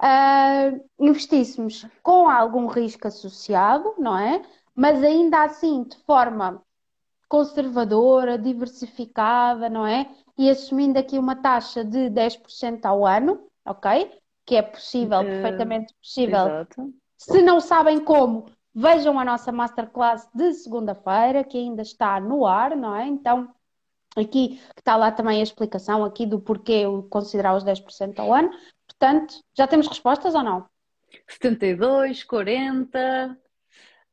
uh, 0.02 0.84
investíssemos 0.98 1.86
com 2.02 2.28
algum 2.28 2.66
risco 2.66 3.06
associado, 3.06 3.94
não 3.98 4.18
é? 4.18 4.42
Mas 4.74 5.02
ainda 5.02 5.44
assim 5.44 5.84
de 5.84 5.96
forma 5.98 6.62
conservadora, 7.28 8.38
diversificada, 8.38 9.68
não 9.68 9.86
é? 9.86 10.08
E 10.38 10.50
assumindo 10.50 10.98
aqui 10.98 11.18
uma 11.18 11.36
taxa 11.36 11.84
de 11.84 12.10
10% 12.10 12.84
ao 12.84 13.06
ano, 13.06 13.46
ok? 13.64 14.10
Que 14.44 14.56
é 14.56 14.62
possível, 14.62 15.20
perfeitamente 15.24 15.94
possível. 15.94 16.46
Exato. 16.46 16.94
Se 17.16 17.42
não 17.42 17.60
sabem 17.60 18.00
como, 18.00 18.46
vejam 18.74 19.18
a 19.18 19.24
nossa 19.24 19.50
masterclass 19.50 20.28
de 20.34 20.52
segunda-feira, 20.54 21.42
que 21.42 21.58
ainda 21.58 21.82
está 21.82 22.20
no 22.20 22.46
ar, 22.46 22.76
não 22.76 22.94
é? 22.94 23.06
Então, 23.06 23.48
Aqui 24.16 24.60
está 24.76 24.96
lá 24.96 25.12
também 25.12 25.40
a 25.40 25.42
explicação 25.42 26.04
aqui 26.04 26.24
do 26.24 26.40
porquê 26.40 26.72
eu 26.84 27.02
considerar 27.04 27.54
os 27.54 27.64
10% 27.64 28.18
ao 28.18 28.32
ano. 28.32 28.50
Portanto, 28.86 29.34
já 29.56 29.66
temos 29.66 29.86
respostas 29.86 30.34
ou 30.34 30.42
não? 30.42 30.66
72, 31.28 32.24
40. 32.24 33.38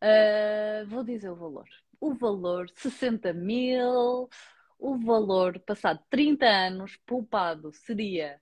Uh, 0.03 0.87
vou 0.87 1.03
dizer 1.03 1.29
o 1.29 1.35
valor. 1.35 1.67
O 2.01 2.13
valor 2.13 2.69
60 2.75 3.31
mil. 3.33 4.29
O 4.77 4.97
valor 4.97 5.57
passado 5.61 6.01
30 6.09 6.45
anos 6.45 6.97
poupado 7.05 7.71
seria 7.71 8.41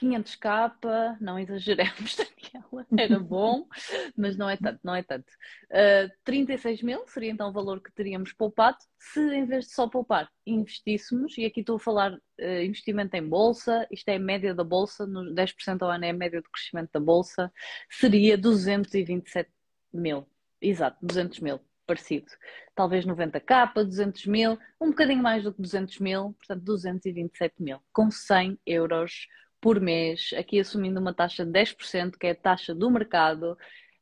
500k, 0.00 1.18
não 1.20 1.38
exageremos, 1.38 2.16
Daniela, 2.52 2.86
era 2.98 3.18
bom, 3.18 3.66
mas 4.16 4.36
não 4.36 4.48
é 4.48 4.56
tanto, 4.56 4.80
não 4.82 4.94
é 4.94 5.02
tanto. 5.02 5.28
Uh, 5.70 6.08
ah, 6.08 6.14
36 6.24 6.82
mil 6.82 7.06
seria 7.06 7.30
então 7.30 7.48
o 7.48 7.52
valor 7.52 7.82
que 7.82 7.92
teríamos 7.92 8.32
poupado 8.32 8.78
se 8.98 9.20
em 9.20 9.44
vez 9.44 9.66
de 9.66 9.72
só 9.72 9.88
poupar 9.88 10.30
investíssemos, 10.46 11.36
e 11.36 11.44
aqui 11.44 11.60
estou 11.60 11.76
a 11.76 11.80
falar 11.80 12.12
uh, 12.12 12.62
investimento 12.62 13.14
em 13.16 13.26
bolsa, 13.26 13.86
isto 13.90 14.08
é 14.08 14.16
a 14.16 14.20
média 14.20 14.54
da 14.54 14.64
bolsa, 14.64 15.06
no 15.06 15.34
10% 15.34 15.82
ao 15.82 15.90
ano 15.90 16.04
é 16.04 16.10
a 16.10 16.14
média 16.14 16.40
do 16.40 16.50
crescimento 16.50 16.90
da 16.92 17.00
bolsa, 17.00 17.52
seria 17.90 18.36
227 18.38 19.50
mil, 19.92 20.26
exato, 20.60 20.98
200 21.02 21.40
mil 21.40 21.60
parecido. 21.86 22.26
Talvez 22.74 23.04
90k, 23.04 23.84
200 23.84 24.26
mil, 24.26 24.58
um 24.80 24.90
bocadinho 24.90 25.22
mais 25.22 25.42
do 25.42 25.52
que 25.52 25.60
200 25.60 25.98
mil, 25.98 26.32
portanto 26.34 26.62
227 26.62 27.54
mil, 27.60 27.80
com 27.92 28.10
100 28.10 28.58
euros 28.64 29.26
por 29.60 29.80
mês, 29.80 30.30
aqui 30.36 30.58
assumindo 30.58 31.00
uma 31.00 31.14
taxa 31.14 31.44
de 31.44 31.52
10%, 31.52 32.18
que 32.18 32.26
é 32.26 32.30
a 32.30 32.34
taxa 32.34 32.74
do 32.74 32.90
mercado. 32.90 33.56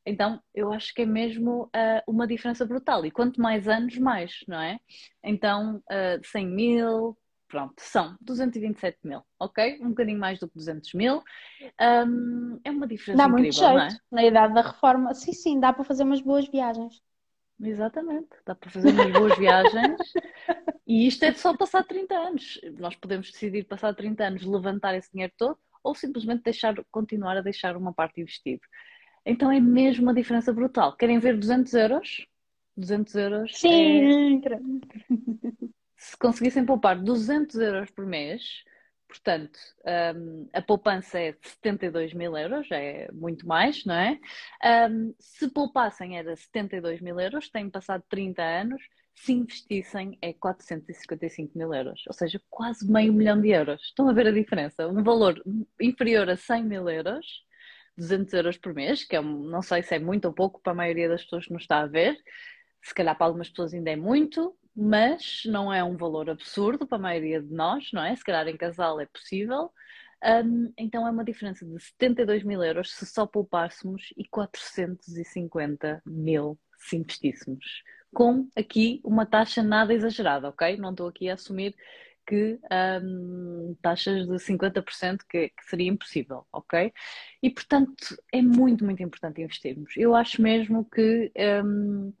Então, 0.05 0.41
eu 0.55 0.71
acho 0.71 0.93
que 0.93 1.01
é 1.01 1.05
mesmo 1.05 1.63
uh, 1.65 2.01
uma 2.07 2.25
diferença 2.25 2.65
brutal. 2.65 3.05
E 3.05 3.11
quanto 3.11 3.41
mais 3.41 3.67
anos, 3.67 3.97
mais, 3.97 4.43
não 4.47 4.59
é? 4.59 4.79
Então, 5.23 5.77
uh, 5.77 6.25
100 6.25 6.47
mil, 6.47 7.17
pronto, 7.47 7.75
são 7.79 8.15
227 8.21 8.99
mil, 9.03 9.21
ok? 9.39 9.79
Um 9.81 9.89
bocadinho 9.89 10.19
mais 10.19 10.39
do 10.39 10.47
que 10.47 10.55
200 10.55 10.93
mil. 10.93 11.21
Um, 12.07 12.59
é 12.63 12.71
uma 12.71 12.87
diferença 12.87 13.17
dá 13.17 13.29
incrível, 13.29 13.33
muito 13.33 13.53
jeito. 13.53 13.73
não 13.73 13.81
é? 13.81 13.99
Na 14.11 14.23
idade 14.23 14.53
da 14.53 14.61
reforma, 14.61 15.13
sim, 15.13 15.33
sim, 15.33 15.59
dá 15.59 15.73
para 15.73 15.83
fazer 15.83 16.03
umas 16.03 16.21
boas 16.21 16.47
viagens. 16.47 17.01
Exatamente, 17.61 18.29
dá 18.45 18.55
para 18.55 18.69
fazer 18.69 18.91
umas 18.91 19.11
boas 19.11 19.37
viagens 19.37 19.99
e 20.87 21.05
isto 21.07 21.23
é 21.23 21.33
só 21.33 21.55
passar 21.55 21.83
30 21.83 22.15
anos. 22.15 22.61
Nós 22.79 22.95
podemos 22.95 23.31
decidir 23.31 23.65
passar 23.65 23.93
30 23.93 24.23
anos, 24.23 24.45
levantar 24.45 24.95
esse 24.95 25.11
dinheiro 25.11 25.33
todo 25.37 25.57
ou 25.83 25.93
simplesmente 25.93 26.43
deixar, 26.43 26.75
continuar 26.89 27.37
a 27.37 27.41
deixar 27.41 27.75
uma 27.75 27.93
parte 27.93 28.21
investido. 28.21 28.61
Então 29.25 29.51
é 29.51 29.59
mesmo 29.59 30.03
uma 30.03 30.13
diferença 30.13 30.53
brutal. 30.53 30.95
Querem 30.95 31.19
ver 31.19 31.37
200 31.37 31.73
euros? 31.73 32.25
200 32.77 33.15
euros. 33.15 33.59
Sim, 33.59 34.41
é... 34.45 34.59
Se 35.97 36.17
conseguissem 36.17 36.65
poupar 36.65 36.97
200 36.97 37.55
euros 37.55 37.91
por 37.91 38.05
mês, 38.05 38.63
portanto, 39.09 39.59
um, 40.15 40.47
a 40.53 40.61
poupança 40.61 41.19
é 41.19 41.31
de 41.31 41.49
72 41.49 42.13
mil 42.13 42.37
euros, 42.37 42.67
é 42.71 43.11
muito 43.11 43.47
mais, 43.47 43.83
não 43.83 43.95
é? 43.95 44.19
Um, 44.89 45.13
se 45.19 45.49
poupassem 45.49 46.17
era 46.17 46.35
72 46.35 47.01
mil 47.01 47.19
euros, 47.19 47.49
têm 47.49 47.69
passado 47.69 48.03
30 48.07 48.41
anos, 48.41 48.81
se 49.15 49.33
investissem 49.33 50.17
é 50.21 50.31
455 50.31 51.57
mil 51.57 51.73
euros, 51.73 52.03
ou 52.07 52.13
seja, 52.13 52.39
quase 52.49 52.89
meio 52.89 53.11
milhão 53.11 53.41
de 53.41 53.49
euros. 53.49 53.81
Estão 53.81 54.07
a 54.07 54.13
ver 54.13 54.27
a 54.27 54.31
diferença? 54.31 54.87
Um 54.87 55.03
valor 55.03 55.43
inferior 55.81 56.29
a 56.29 56.37
100 56.37 56.63
mil 56.63 56.87
euros 56.87 57.25
200 57.97 58.33
euros 58.33 58.57
por 58.57 58.73
mês, 58.73 59.03
que 59.03 59.15
é, 59.15 59.21
não 59.21 59.61
sei 59.61 59.83
se 59.83 59.95
é 59.95 59.99
muito 59.99 60.25
ou 60.25 60.33
pouco 60.33 60.61
para 60.61 60.71
a 60.71 60.75
maioria 60.75 61.09
das 61.09 61.23
pessoas 61.23 61.45
que 61.45 61.53
nos 61.53 61.63
está 61.63 61.79
a 61.79 61.87
ver, 61.87 62.17
se 62.81 62.93
calhar 62.93 63.17
para 63.17 63.27
algumas 63.27 63.49
pessoas 63.49 63.73
ainda 63.73 63.91
é 63.91 63.95
muito, 63.97 64.55
mas 64.79 65.43
não 65.45 65.73
é 65.73 65.83
um 65.83 65.97
valor 65.97 66.29
absurdo 66.29 66.87
para 66.87 66.97
a 66.97 67.01
maioria 67.01 67.41
de 67.41 67.53
nós, 67.53 67.91
não 67.91 68.01
é? 68.01 68.15
Se 68.15 68.23
calhar 68.23 68.47
em 68.47 68.55
casal 68.55 68.99
é 69.01 69.05
possível. 69.05 69.71
Um, 70.23 70.71
então 70.77 71.05
é 71.05 71.11
uma 71.11 71.23
diferença 71.23 71.65
de 71.65 71.79
72 71.79 72.43
mil 72.43 72.63
euros 72.63 72.91
se 72.93 73.05
só 73.05 73.25
poupássemos 73.25 74.13
e 74.17 74.25
450 74.25 76.01
mil 76.05 76.57
se 76.77 76.95
investíssemos. 76.95 77.83
Com 78.13 78.49
aqui 78.55 79.01
uma 79.03 79.25
taxa 79.25 79.61
nada 79.61 79.93
exagerada, 79.93 80.47
ok? 80.47 80.77
Não 80.77 80.91
estou 80.91 81.07
aqui 81.09 81.29
a 81.29 81.33
assumir 81.33 81.75
que 82.25 82.59
um, 83.03 83.75
taxas 83.81 84.27
de 84.27 84.35
50% 84.35 85.19
que, 85.29 85.49
que 85.49 85.65
seria 85.65 85.89
impossível, 85.89 86.45
ok? 86.53 86.93
E 87.43 87.49
portanto 87.49 88.15
é 88.31 88.41
muito, 88.41 88.85
muito 88.85 89.03
importante 89.03 89.41
investirmos. 89.41 89.91
Eu 89.97 90.15
acho 90.15 90.41
mesmo 90.41 90.85
que 90.85 91.31
um, 91.65 92.13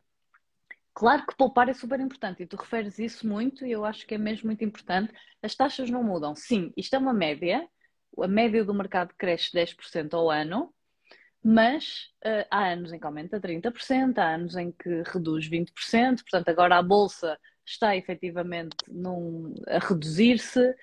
Claro 0.93 1.25
que 1.25 1.35
poupar 1.37 1.69
é 1.69 1.73
super 1.73 1.99
importante 1.99 2.43
e 2.43 2.47
tu 2.47 2.57
referes 2.57 2.99
isso 2.99 3.27
muito 3.27 3.65
e 3.65 3.71
eu 3.71 3.85
acho 3.85 4.05
que 4.05 4.15
é 4.15 4.17
mesmo 4.17 4.47
muito 4.47 4.63
importante. 4.63 5.13
As 5.41 5.55
taxas 5.55 5.89
não 5.89 6.03
mudam. 6.03 6.35
Sim, 6.35 6.73
isto 6.75 6.95
é 6.95 6.99
uma 6.99 7.13
média, 7.13 7.67
a 8.17 8.27
média 8.27 8.65
do 8.65 8.73
mercado 8.73 9.13
cresce 9.17 9.51
10% 9.53 10.13
ao 10.13 10.29
ano, 10.29 10.73
mas 11.43 12.09
uh, 12.25 12.45
há 12.51 12.71
anos 12.71 12.91
em 12.91 12.99
que 12.99 13.05
aumenta 13.05 13.39
30%, 13.39 14.17
há 14.17 14.35
anos 14.35 14.55
em 14.55 14.71
que 14.71 15.03
reduz 15.05 15.49
20%, 15.49 16.21
portanto, 16.21 16.49
agora 16.49 16.77
a 16.77 16.83
bolsa 16.83 17.39
está 17.65 17.95
efetivamente 17.95 18.75
num, 18.89 19.53
a 19.67 19.79
reduzir-se, 19.79 20.75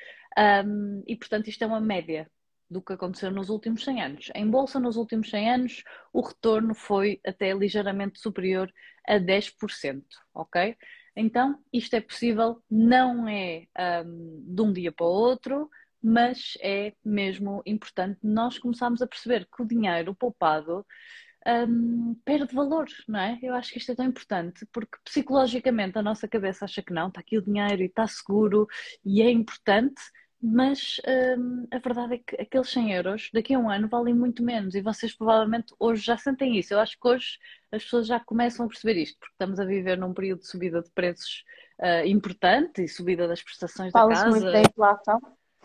um, 0.64 1.02
e 1.06 1.16
portanto, 1.16 1.48
isto 1.48 1.62
é 1.62 1.66
uma 1.66 1.80
média 1.80 2.30
do 2.68 2.82
que 2.82 2.92
aconteceu 2.92 3.30
nos 3.30 3.48
últimos 3.48 3.84
100 3.84 4.02
anos. 4.02 4.30
Em 4.34 4.48
bolsa, 4.48 4.80
nos 4.80 4.96
últimos 4.96 5.30
100 5.30 5.50
anos, 5.50 5.84
o 6.12 6.20
retorno 6.20 6.74
foi 6.74 7.20
até 7.26 7.52
ligeiramente 7.52 8.20
superior 8.20 8.72
a 9.06 9.18
10%, 9.18 10.02
ok? 10.34 10.76
Então, 11.14 11.58
isto 11.72 11.94
é 11.94 12.00
possível, 12.00 12.62
não 12.70 13.26
é 13.26 13.66
um, 14.04 14.54
de 14.54 14.62
um 14.62 14.72
dia 14.72 14.92
para 14.92 15.06
o 15.06 15.10
outro, 15.10 15.70
mas 16.02 16.58
é 16.60 16.92
mesmo 17.04 17.62
importante 17.64 18.18
nós 18.22 18.58
começarmos 18.58 19.00
a 19.00 19.06
perceber 19.06 19.46
que 19.46 19.62
o 19.62 19.66
dinheiro 19.66 20.14
poupado 20.14 20.86
um, 21.46 22.14
perde 22.24 22.54
valor, 22.54 22.86
não 23.08 23.20
é? 23.20 23.38
Eu 23.42 23.54
acho 23.54 23.72
que 23.72 23.78
isto 23.78 23.92
é 23.92 23.94
tão 23.94 24.06
importante 24.06 24.66
porque 24.72 24.98
psicologicamente 25.04 25.96
a 25.98 26.02
nossa 26.02 26.26
cabeça 26.28 26.64
acha 26.64 26.82
que 26.82 26.92
não, 26.92 27.08
está 27.08 27.20
aqui 27.20 27.38
o 27.38 27.42
dinheiro 27.42 27.82
e 27.82 27.86
está 27.86 28.06
seguro 28.06 28.66
e 29.04 29.22
é 29.22 29.30
importante, 29.30 30.00
mas 30.40 31.00
hum, 31.38 31.66
a 31.70 31.78
verdade 31.78 32.14
é 32.14 32.18
que 32.18 32.40
aqueles 32.40 32.68
100 32.70 32.92
euros 32.92 33.30
daqui 33.32 33.54
a 33.54 33.58
um 33.58 33.70
ano 33.70 33.88
valem 33.88 34.14
muito 34.14 34.42
menos 34.42 34.74
e 34.74 34.82
vocês 34.82 35.14
provavelmente 35.14 35.74
hoje 35.78 36.02
já 36.02 36.16
sentem 36.16 36.58
isso. 36.58 36.74
Eu 36.74 36.80
acho 36.80 36.98
que 37.00 37.08
hoje 37.08 37.38
as 37.72 37.82
pessoas 37.82 38.06
já 38.06 38.20
começam 38.20 38.66
a 38.66 38.68
perceber 38.68 39.00
isto, 39.00 39.18
porque 39.18 39.32
estamos 39.32 39.58
a 39.58 39.64
viver 39.64 39.96
num 39.96 40.12
período 40.12 40.40
de 40.40 40.48
subida 40.48 40.82
de 40.82 40.90
preços 40.90 41.42
uh, 41.80 42.06
importante 42.06 42.82
e 42.82 42.88
subida 42.88 43.26
das 43.26 43.42
prestações 43.42 43.92
da 43.92 44.06
casa. 44.06 44.28
muito 44.28 44.44
da 44.44 44.60
inflação. 44.60 45.20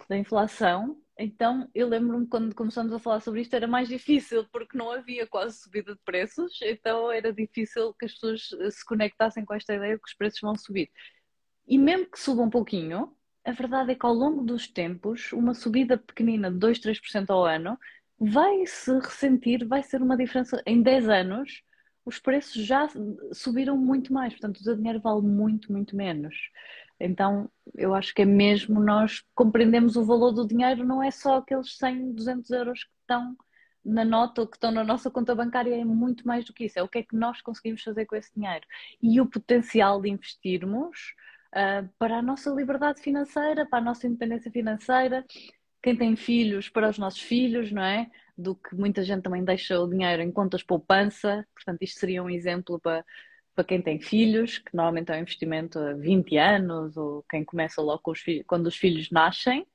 Da 0.07 0.17
inflação. 0.17 0.97
Então, 1.19 1.69
eu 1.75 1.87
lembro-me 1.87 2.25
quando 2.25 2.55
começamos 2.55 2.91
a 2.93 2.97
falar 2.97 3.19
sobre 3.19 3.41
isto, 3.41 3.53
era 3.53 3.67
mais 3.67 3.87
difícil, 3.87 4.45
porque 4.51 4.77
não 4.77 4.89
havia 4.89 5.27
quase 5.27 5.59
subida 5.59 5.93
de 5.93 6.01
preços, 6.03 6.59
então 6.63 7.11
era 7.11 7.31
difícil 7.31 7.93
que 7.93 8.05
as 8.05 8.13
pessoas 8.13 8.49
se 8.73 8.85
conectassem 8.85 9.45
com 9.45 9.53
esta 9.53 9.75
ideia 9.75 9.95
de 9.95 10.01
que 10.01 10.09
os 10.09 10.15
preços 10.15 10.39
vão 10.41 10.55
subir. 10.55 10.89
E 11.67 11.77
mesmo 11.77 12.09
que 12.09 12.19
suba 12.19 12.41
um 12.41 12.49
pouquinho, 12.49 13.15
a 13.43 13.51
verdade 13.51 13.91
é 13.91 13.95
que 13.95 14.05
ao 14.05 14.13
longo 14.13 14.43
dos 14.43 14.67
tempos, 14.67 15.31
uma 15.33 15.53
subida 15.53 15.97
pequenina 15.97 16.51
de 16.51 16.57
2, 16.57 16.79
3% 16.79 17.29
ao 17.29 17.45
ano 17.45 17.77
vai 18.19 18.65
se 18.67 18.93
ressentir, 18.99 19.67
vai 19.67 19.81
ser 19.81 20.01
uma 20.01 20.15
diferença. 20.15 20.61
Em 20.65 20.81
10 20.81 21.09
anos, 21.09 21.63
os 22.05 22.19
preços 22.19 22.63
já 22.65 22.87
subiram 23.33 23.77
muito 23.77 24.13
mais, 24.13 24.33
portanto, 24.33 24.59
o 24.59 24.75
dinheiro 24.75 24.99
vale 24.99 25.21
muito, 25.21 25.71
muito 25.71 25.95
menos. 25.95 26.35
Então, 26.99 27.49
eu 27.75 27.95
acho 27.95 28.13
que 28.13 28.21
é 28.21 28.25
mesmo 28.25 28.79
nós 28.79 29.23
compreendemos 29.33 29.95
o 29.95 30.05
valor 30.05 30.31
do 30.31 30.47
dinheiro, 30.47 30.85
não 30.85 31.01
é 31.01 31.09
só 31.09 31.37
aqueles 31.37 31.75
100, 31.77 32.13
200 32.13 32.51
euros 32.51 32.83
que 32.83 32.91
estão 33.01 33.35
na 33.83 34.05
nota 34.05 34.41
ou 34.41 34.47
que 34.47 34.55
estão 34.55 34.71
na 34.71 34.83
nossa 34.83 35.09
conta 35.09 35.33
bancária, 35.33 35.75
é 35.75 35.83
muito 35.83 36.27
mais 36.27 36.45
do 36.45 36.53
que 36.53 36.65
isso. 36.65 36.77
É 36.77 36.83
o 36.83 36.87
que 36.87 36.99
é 36.99 37.03
que 37.03 37.15
nós 37.15 37.41
conseguimos 37.41 37.81
fazer 37.81 38.05
com 38.05 38.15
esse 38.15 38.31
dinheiro. 38.35 38.65
E 39.01 39.19
o 39.19 39.25
potencial 39.25 39.99
de 39.99 40.09
investirmos 40.09 41.15
uh, 41.55 41.87
para 41.97 42.17
a 42.17 42.21
nossa 42.21 42.49
liberdade 42.49 43.01
financeira, 43.01 43.65
para 43.65 43.79
a 43.79 43.83
nossa 43.83 44.07
independência 44.07 44.51
financeira, 44.51 45.25
quem 45.81 45.95
tem 45.95 46.15
filhos, 46.15 46.69
para 46.69 46.89
os 46.89 46.97
nossos 46.97 47.21
filhos, 47.21 47.71
não 47.71 47.83
é? 47.83 48.09
Do 48.37 48.55
que 48.55 48.75
muita 48.75 49.03
gente 49.03 49.23
também 49.23 49.43
deixa 49.43 49.79
o 49.79 49.89
dinheiro 49.89 50.21
em 50.21 50.31
contas 50.31 50.63
poupança, 50.63 51.45
portanto, 51.53 51.81
isto 51.81 51.99
seria 51.99 52.23
um 52.23 52.29
exemplo 52.29 52.79
para, 52.79 53.03
para 53.55 53.63
quem 53.63 53.81
tem 53.81 53.99
filhos, 53.99 54.59
que 54.59 54.75
normalmente 54.75 55.11
é 55.11 55.15
um 55.15 55.21
investimento 55.21 55.79
a 55.79 55.93
20 55.93 56.37
anos, 56.37 56.97
ou 56.97 57.23
quem 57.29 57.43
começa 57.43 57.81
logo 57.81 58.11
os 58.11 58.19
filhos, 58.19 58.45
quando 58.47 58.67
os 58.67 58.75
filhos 58.75 59.09
nascem. 59.11 59.65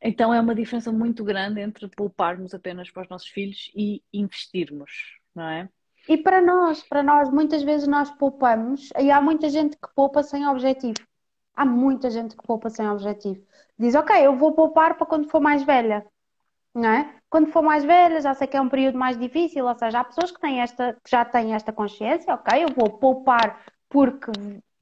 Então 0.00 0.34
é 0.34 0.40
uma 0.40 0.54
diferença 0.54 0.92
muito 0.92 1.24
grande 1.24 1.60
entre 1.60 1.88
pouparmos 1.88 2.52
apenas 2.52 2.90
para 2.90 3.04
os 3.04 3.08
nossos 3.08 3.28
filhos 3.28 3.70
e 3.74 4.02
investirmos, 4.12 5.18
não 5.34 5.48
é? 5.48 5.68
E 6.08 6.18
para 6.18 6.40
nós, 6.40 6.82
para 6.82 7.02
nós, 7.02 7.30
muitas 7.30 7.62
vezes 7.62 7.88
nós 7.88 8.10
poupamos 8.10 8.90
e 8.98 9.10
há 9.10 9.20
muita 9.20 9.48
gente 9.48 9.76
que 9.76 9.88
poupa 9.94 10.22
sem 10.22 10.46
objetivo. 10.46 10.98
Há 11.56 11.64
muita 11.64 12.10
gente 12.10 12.36
que 12.36 12.46
poupa 12.46 12.68
sem 12.68 12.88
objetivo. 12.88 13.40
Diz, 13.78 13.94
ok, 13.94 14.14
eu 14.26 14.36
vou 14.36 14.52
poupar 14.52 14.96
para 14.96 15.06
quando 15.06 15.28
for 15.30 15.40
mais 15.40 15.62
velha. 15.62 16.04
Não 16.74 16.88
é? 16.88 17.14
Quando 17.30 17.52
for 17.52 17.62
mais 17.62 17.84
velha, 17.84 18.20
já 18.20 18.34
sei 18.34 18.46
que 18.46 18.56
é 18.56 18.60
um 18.60 18.68
período 18.68 18.98
mais 18.98 19.16
difícil, 19.16 19.64
ou 19.66 19.74
seja, 19.78 20.00
há 20.00 20.04
pessoas 20.04 20.32
que, 20.32 20.40
têm 20.40 20.60
esta, 20.60 20.92
que 21.04 21.10
já 21.10 21.24
têm 21.24 21.54
esta 21.54 21.72
consciência, 21.72 22.34
ok, 22.34 22.64
eu 22.64 22.68
vou 22.70 22.98
poupar 22.98 23.64
porque 23.88 24.30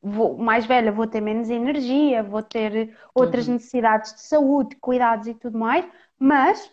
vou, 0.02 0.36
mais 0.38 0.64
velha 0.64 0.90
vou 0.90 1.06
ter 1.06 1.20
menos 1.20 1.50
energia, 1.50 2.22
vou 2.22 2.42
ter 2.42 2.96
outras 3.14 3.46
uhum. 3.46 3.54
necessidades 3.54 4.14
de 4.14 4.22
saúde, 4.22 4.76
cuidados 4.76 5.26
e 5.26 5.34
tudo 5.34 5.58
mais, 5.58 5.86
mas 6.18 6.72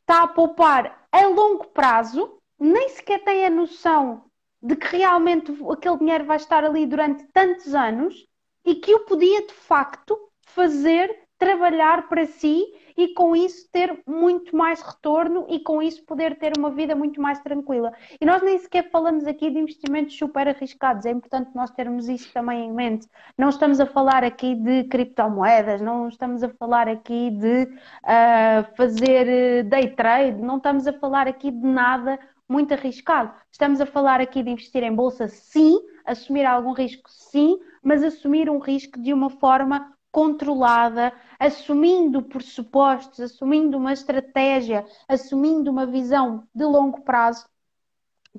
está 0.00 0.22
a 0.22 0.28
poupar 0.28 1.06
a 1.10 1.26
longo 1.26 1.66
prazo 1.66 2.37
nem 2.58 2.88
sequer 2.90 3.22
tem 3.24 3.46
a 3.46 3.50
noção 3.50 4.24
de 4.62 4.74
que 4.76 4.96
realmente 4.96 5.52
aquele 5.70 5.98
dinheiro 5.98 6.24
vai 6.24 6.36
estar 6.36 6.64
ali 6.64 6.86
durante 6.86 7.24
tantos 7.32 7.74
anos 7.74 8.26
e 8.64 8.74
que 8.74 8.94
o 8.94 9.04
podia 9.04 9.46
de 9.46 9.54
facto 9.54 10.18
fazer 10.42 11.28
trabalhar 11.38 12.08
para 12.08 12.26
si 12.26 12.66
e 12.96 13.14
com 13.14 13.36
isso 13.36 13.68
ter 13.70 14.02
muito 14.04 14.56
mais 14.56 14.82
retorno 14.82 15.46
e 15.48 15.60
com 15.60 15.80
isso 15.80 16.04
poder 16.04 16.36
ter 16.36 16.52
uma 16.58 16.68
vida 16.68 16.96
muito 16.96 17.22
mais 17.22 17.38
tranquila. 17.38 17.92
E 18.20 18.26
nós 18.26 18.42
nem 18.42 18.58
sequer 18.58 18.90
falamos 18.90 19.24
aqui 19.24 19.48
de 19.48 19.58
investimentos 19.58 20.18
super 20.18 20.48
arriscados, 20.48 21.06
é 21.06 21.12
importante 21.12 21.54
nós 21.54 21.70
termos 21.70 22.08
isso 22.08 22.32
também 22.32 22.64
em 22.64 22.72
mente. 22.72 23.06
Não 23.38 23.50
estamos 23.50 23.78
a 23.78 23.86
falar 23.86 24.24
aqui 24.24 24.56
de 24.56 24.82
criptomoedas, 24.84 25.80
não 25.80 26.08
estamos 26.08 26.42
a 26.42 26.48
falar 26.48 26.88
aqui 26.88 27.30
de 27.30 27.62
uh, 27.62 28.76
fazer 28.76 29.28
eh, 29.28 29.62
day 29.62 29.94
trade, 29.94 30.42
não 30.42 30.56
estamos 30.56 30.88
a 30.88 30.92
falar 30.92 31.28
aqui 31.28 31.52
de 31.52 31.66
nada 31.66 32.18
muito 32.48 32.72
arriscado. 32.72 33.32
Estamos 33.52 33.80
a 33.80 33.86
falar 33.86 34.20
aqui 34.20 34.42
de 34.42 34.50
investir 34.50 34.82
em 34.82 34.94
bolsa, 34.94 35.28
sim, 35.28 35.78
assumir 36.04 36.46
algum 36.46 36.72
risco, 36.72 37.10
sim, 37.10 37.58
mas 37.82 38.02
assumir 38.02 38.48
um 38.48 38.58
risco 38.58 38.98
de 39.00 39.12
uma 39.12 39.28
forma 39.28 39.92
controlada, 40.10 41.12
assumindo 41.38 42.22
pressupostos, 42.22 43.20
assumindo 43.20 43.76
uma 43.76 43.92
estratégia, 43.92 44.86
assumindo 45.06 45.70
uma 45.70 45.86
visão 45.86 46.44
de 46.54 46.64
longo 46.64 47.02
prazo. 47.02 47.46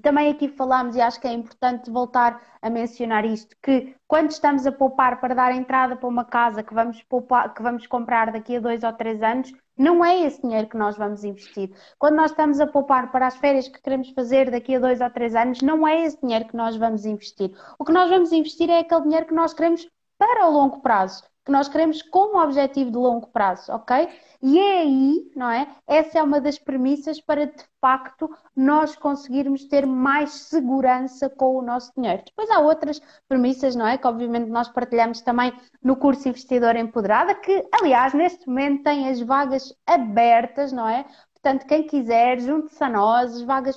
Também 0.01 0.29
aqui 0.29 0.47
falámos, 0.47 0.95
e 0.95 1.01
acho 1.01 1.19
que 1.19 1.27
é 1.27 1.33
importante 1.33 1.91
voltar 1.91 2.41
a 2.61 2.69
mencionar 2.69 3.25
isto, 3.25 3.55
que 3.61 3.95
quando 4.07 4.31
estamos 4.31 4.65
a 4.65 4.71
poupar 4.71 5.19
para 5.19 5.35
dar 5.35 5.55
entrada 5.55 5.95
para 5.95 6.07
uma 6.07 6.25
casa 6.25 6.63
que 6.63 6.73
vamos, 6.73 7.01
poupar, 7.03 7.53
que 7.53 7.61
vamos 7.61 7.85
comprar 7.85 8.31
daqui 8.31 8.55
a 8.55 8.59
dois 8.59 8.83
ou 8.83 8.93
três 8.93 9.21
anos, 9.21 9.53
não 9.79 10.03
é 10.03 10.21
esse 10.25 10.41
dinheiro 10.41 10.67
que 10.67 10.77
nós 10.77 10.97
vamos 10.97 11.23
investir. 11.23 11.71
Quando 11.97 12.15
nós 12.15 12.31
estamos 12.31 12.59
a 12.59 12.67
poupar 12.67 13.11
para 13.11 13.27
as 13.27 13.37
férias 13.37 13.67
que 13.67 13.81
queremos 13.81 14.09
fazer 14.11 14.51
daqui 14.51 14.75
a 14.75 14.79
dois 14.79 14.99
ou 15.01 15.09
três 15.09 15.35
anos, 15.35 15.61
não 15.61 15.87
é 15.87 16.05
esse 16.05 16.19
dinheiro 16.21 16.45
que 16.45 16.55
nós 16.55 16.75
vamos 16.75 17.05
investir. 17.05 17.51
O 17.79 17.85
que 17.85 17.91
nós 17.93 18.09
vamos 18.09 18.31
investir 18.33 18.69
é 18.69 18.79
aquele 18.79 19.03
dinheiro 19.03 19.25
que 19.25 19.33
nós 19.33 19.53
queremos 19.53 19.87
para 20.17 20.47
o 20.47 20.51
longo 20.51 20.81
prazo 20.81 21.23
que 21.45 21.51
nós 21.51 21.67
queremos 21.67 22.01
como 22.01 22.41
objetivo 22.41 22.91
de 22.91 22.97
longo 22.97 23.27
prazo, 23.27 23.71
ok? 23.71 24.07
E 24.41 24.57
é 24.57 24.79
aí, 24.81 25.31
não 25.35 25.49
é? 25.49 25.67
Essa 25.85 26.19
é 26.19 26.23
uma 26.23 26.39
das 26.39 26.57
premissas 26.57 27.19
para 27.19 27.47
de 27.47 27.63
facto 27.81 28.29
nós 28.55 28.95
conseguirmos 28.95 29.65
ter 29.65 29.85
mais 29.85 30.31
segurança 30.31 31.29
com 31.29 31.57
o 31.57 31.61
nosso 31.61 31.91
dinheiro. 31.95 32.23
Depois 32.25 32.49
há 32.49 32.59
outras 32.59 33.01
premissas, 33.27 33.75
não 33.75 33.85
é? 33.85 33.97
Que 33.97 34.07
obviamente 34.07 34.49
nós 34.49 34.69
partilhamos 34.69 35.21
também 35.21 35.51
no 35.83 35.97
curso 35.97 36.29
Investidor 36.29 36.75
Empoderada, 36.75 37.35
que 37.35 37.67
aliás 37.81 38.13
neste 38.13 38.47
momento 38.47 38.83
tem 38.83 39.09
as 39.09 39.19
vagas 39.19 39.73
abertas, 39.85 40.71
não 40.71 40.87
é? 40.87 41.05
Portanto, 41.33 41.65
quem 41.67 41.87
quiser, 41.87 42.39
junte-se 42.39 42.83
a 42.83 42.89
nós, 42.89 43.33
as 43.33 43.41
vagas, 43.41 43.75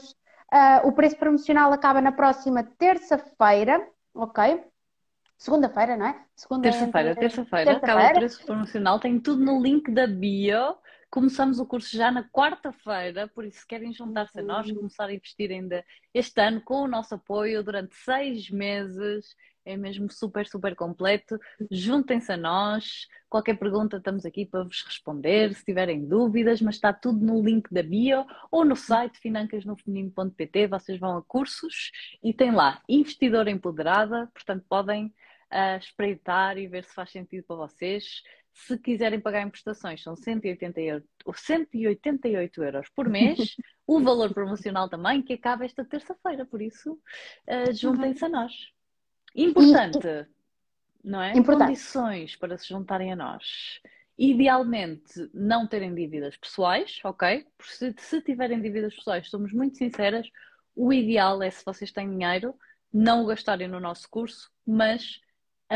uh, 0.52 0.86
o 0.86 0.92
preço 0.92 1.16
promocional 1.16 1.72
acaba 1.72 2.00
na 2.00 2.12
próxima 2.12 2.62
terça-feira, 2.78 3.84
ok? 4.14 4.64
Segunda-feira, 5.42 5.96
não 5.96 6.06
é? 6.06 6.24
Segunda 6.36 6.62
terça-feira, 6.62 7.16
terça-feira. 7.16 7.64
Terça 7.72 7.84
acaba 7.84 8.10
o 8.10 8.14
preço 8.14 8.46
promocional, 8.46 9.00
tem 9.00 9.18
tudo 9.18 9.44
no 9.44 9.60
link 9.60 9.90
da 9.90 10.06
bio. 10.06 10.76
Começamos 11.10 11.58
o 11.58 11.66
curso 11.66 11.96
já 11.96 12.12
na 12.12 12.22
quarta-feira, 12.22 13.26
por 13.26 13.44
isso, 13.44 13.58
se 13.58 13.66
querem 13.66 13.92
juntar-se 13.92 14.38
a 14.38 14.42
nós, 14.42 14.70
começar 14.70 15.06
a 15.06 15.12
investir 15.12 15.50
ainda 15.50 15.84
este 16.14 16.40
ano 16.40 16.60
com 16.60 16.82
o 16.82 16.86
nosso 16.86 17.16
apoio 17.16 17.60
durante 17.64 17.92
seis 17.96 18.50
meses. 18.50 19.34
É 19.64 19.76
mesmo 19.76 20.08
super, 20.12 20.46
super 20.46 20.76
completo. 20.76 21.40
Juntem-se 21.68 22.30
a 22.30 22.36
nós. 22.36 23.08
Qualquer 23.28 23.58
pergunta, 23.58 23.96
estamos 23.96 24.24
aqui 24.24 24.46
para 24.46 24.62
vos 24.62 24.84
responder. 24.84 25.52
Se 25.54 25.64
tiverem 25.64 26.06
dúvidas, 26.06 26.62
mas 26.62 26.76
está 26.76 26.92
tudo 26.92 27.24
no 27.24 27.42
link 27.42 27.68
da 27.72 27.82
bio 27.82 28.24
ou 28.48 28.64
no 28.64 28.76
site 28.76 29.18
financasnofeminino.pt. 29.18 30.68
Vocês 30.68 31.00
vão 31.00 31.16
a 31.16 31.22
cursos 31.22 31.90
e 32.22 32.32
tem 32.32 32.52
lá 32.52 32.80
investidor 32.88 33.48
empoderada, 33.48 34.28
portanto, 34.32 34.64
podem 34.68 35.12
a 35.52 35.76
espreitar 35.76 36.56
e 36.56 36.66
ver 36.66 36.84
se 36.84 36.94
faz 36.94 37.10
sentido 37.10 37.44
para 37.44 37.56
vocês. 37.56 38.22
Se 38.52 38.78
quiserem 38.78 39.20
pagar 39.20 39.42
em 39.42 39.50
prestações, 39.50 40.02
são 40.02 40.16
188, 40.16 41.06
188 41.34 42.64
euros 42.64 42.88
por 42.94 43.08
mês. 43.08 43.38
o 43.86 44.00
valor 44.00 44.32
promocional 44.32 44.88
também, 44.88 45.22
que 45.22 45.34
acaba 45.34 45.64
esta 45.64 45.84
terça-feira, 45.84 46.44
por 46.44 46.60
isso 46.60 46.92
uh, 46.92 47.72
juntem-se 47.72 48.24
a 48.24 48.28
nós. 48.28 48.52
Importante, 49.34 50.26
não 51.02 51.20
é? 51.20 51.32
Importante. 51.32 51.68
Condições 51.68 52.36
para 52.36 52.58
se 52.58 52.68
juntarem 52.68 53.12
a 53.12 53.16
nós. 53.16 53.80
Idealmente, 54.18 55.30
não 55.32 55.66
terem 55.66 55.94
dívidas 55.94 56.36
pessoais, 56.36 57.00
ok? 57.04 57.46
Se, 57.62 57.94
se 57.98 58.20
tiverem 58.20 58.60
dívidas 58.60 58.94
pessoais, 58.94 59.28
somos 59.30 59.52
muito 59.52 59.78
sinceras, 59.78 60.28
o 60.74 60.92
ideal 60.92 61.42
é 61.42 61.50
se 61.50 61.64
vocês 61.64 61.90
têm 61.90 62.10
dinheiro, 62.10 62.54
não 62.92 63.22
o 63.22 63.26
gastarem 63.26 63.68
no 63.68 63.80
nosso 63.80 64.08
curso, 64.08 64.50
mas 64.66 65.20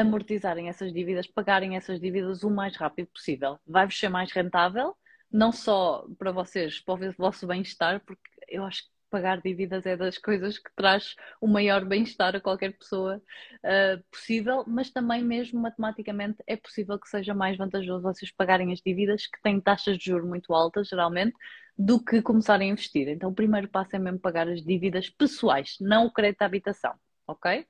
amortizarem 0.01 0.69
essas 0.69 0.93
dívidas, 0.93 1.27
pagarem 1.27 1.77
essas 1.77 2.01
dívidas 2.01 2.43
o 2.43 2.51
mais 2.51 2.77
rápido 2.77 3.09
possível. 3.09 3.59
Vai-vos 3.67 3.99
ser 3.99 4.09
mais 4.09 4.31
rentável, 4.33 4.95
não 5.31 5.51
só 5.53 6.07
para 6.19 6.33
vocês, 6.33 6.81
para 6.81 6.95
o 6.95 7.13
vosso 7.13 7.47
bem-estar, 7.47 8.01
porque 8.05 8.31
eu 8.49 8.65
acho 8.65 8.83
que 8.85 8.97
pagar 9.11 9.41
dívidas 9.41 9.87
é 9.87 9.97
das 9.97 10.19
coisas 10.19 10.59
que 10.59 10.71
traz 10.75 11.15
o 11.41 11.47
maior 11.47 11.85
bem-estar 11.85 12.35
a 12.35 12.41
qualquer 12.41 12.77
pessoa 12.77 13.17
uh, 13.65 14.05
possível, 14.11 14.65
mas 14.67 14.91
também 14.91 15.23
mesmo 15.23 15.61
matematicamente 15.61 16.43
é 16.47 16.57
possível 16.57 16.99
que 16.99 17.09
seja 17.09 17.33
mais 17.33 17.57
vantajoso 17.57 18.03
vocês 18.03 18.31
pagarem 18.31 18.73
as 18.73 18.81
dívidas 18.81 19.27
que 19.27 19.41
têm 19.43 19.61
taxas 19.61 19.97
de 19.97 20.07
juros 20.07 20.29
muito 20.29 20.53
altas, 20.53 20.89
geralmente, 20.89 21.35
do 21.79 22.03
que 22.03 22.21
começarem 22.21 22.71
a 22.71 22.73
investir. 22.73 23.09
Então 23.09 23.31
o 23.31 23.35
primeiro 23.35 23.69
passo 23.69 23.97
é 23.97 23.99
mesmo 23.99 24.19
pagar 24.19 24.49
as 24.49 24.63
dívidas 24.63 25.09
pessoais, 25.09 25.77
não 25.81 26.07
o 26.07 26.13
crédito 26.13 26.43
à 26.43 26.47
habitação, 26.47 26.95
ok? 27.27 27.67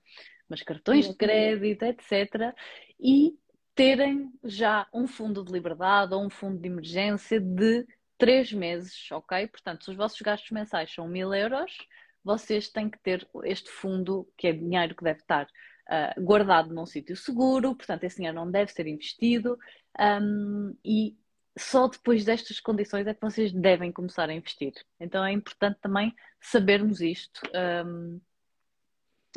Mas 0.48 0.62
cartões 0.62 1.08
de 1.08 1.14
crédito, 1.14 1.82
etc. 1.84 2.54
E 3.00 3.36
terem 3.74 4.32
já 4.42 4.86
um 4.92 5.06
fundo 5.06 5.44
de 5.44 5.52
liberdade 5.52 6.14
ou 6.14 6.24
um 6.24 6.30
fundo 6.30 6.58
de 6.58 6.68
emergência 6.68 7.40
de 7.40 7.86
três 8.16 8.52
meses, 8.52 9.10
ok? 9.12 9.46
Portanto, 9.48 9.84
se 9.84 9.90
os 9.90 9.96
vossos 9.96 10.20
gastos 10.20 10.50
mensais 10.50 10.92
são 10.92 11.06
mil 11.06 11.34
euros, 11.34 11.76
vocês 12.24 12.68
têm 12.68 12.88
que 12.88 12.98
ter 12.98 13.28
este 13.44 13.70
fundo, 13.70 14.28
que 14.36 14.48
é 14.48 14.52
dinheiro 14.52 14.94
que 14.94 15.04
deve 15.04 15.20
estar 15.20 15.46
uh, 15.46 16.20
guardado 16.24 16.74
num 16.74 16.86
sítio 16.86 17.16
seguro, 17.16 17.76
portanto, 17.76 18.04
esse 18.04 18.16
dinheiro 18.16 18.36
não 18.36 18.50
deve 18.50 18.72
ser 18.72 18.86
investido 18.86 19.58
um, 19.98 20.74
e 20.84 21.16
só 21.58 21.88
depois 21.88 22.24
destas 22.24 22.60
condições 22.60 23.06
é 23.06 23.14
que 23.14 23.20
vocês 23.20 23.52
devem 23.52 23.92
começar 23.92 24.28
a 24.28 24.34
investir. 24.34 24.72
Então 25.00 25.24
é 25.24 25.32
importante 25.32 25.78
também 25.80 26.14
sabermos 26.40 27.00
isto. 27.00 27.40
Um, 27.86 28.20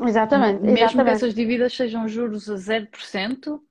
Exatamente. 0.07 0.61
Mesmo 0.61 0.77
exatamente. 0.77 1.05
que 1.05 1.11
essas 1.11 1.33
dívidas 1.33 1.73
sejam 1.73 2.07
juros 2.07 2.49
a 2.49 2.55
0%, 2.55 3.55
uh, 3.55 3.61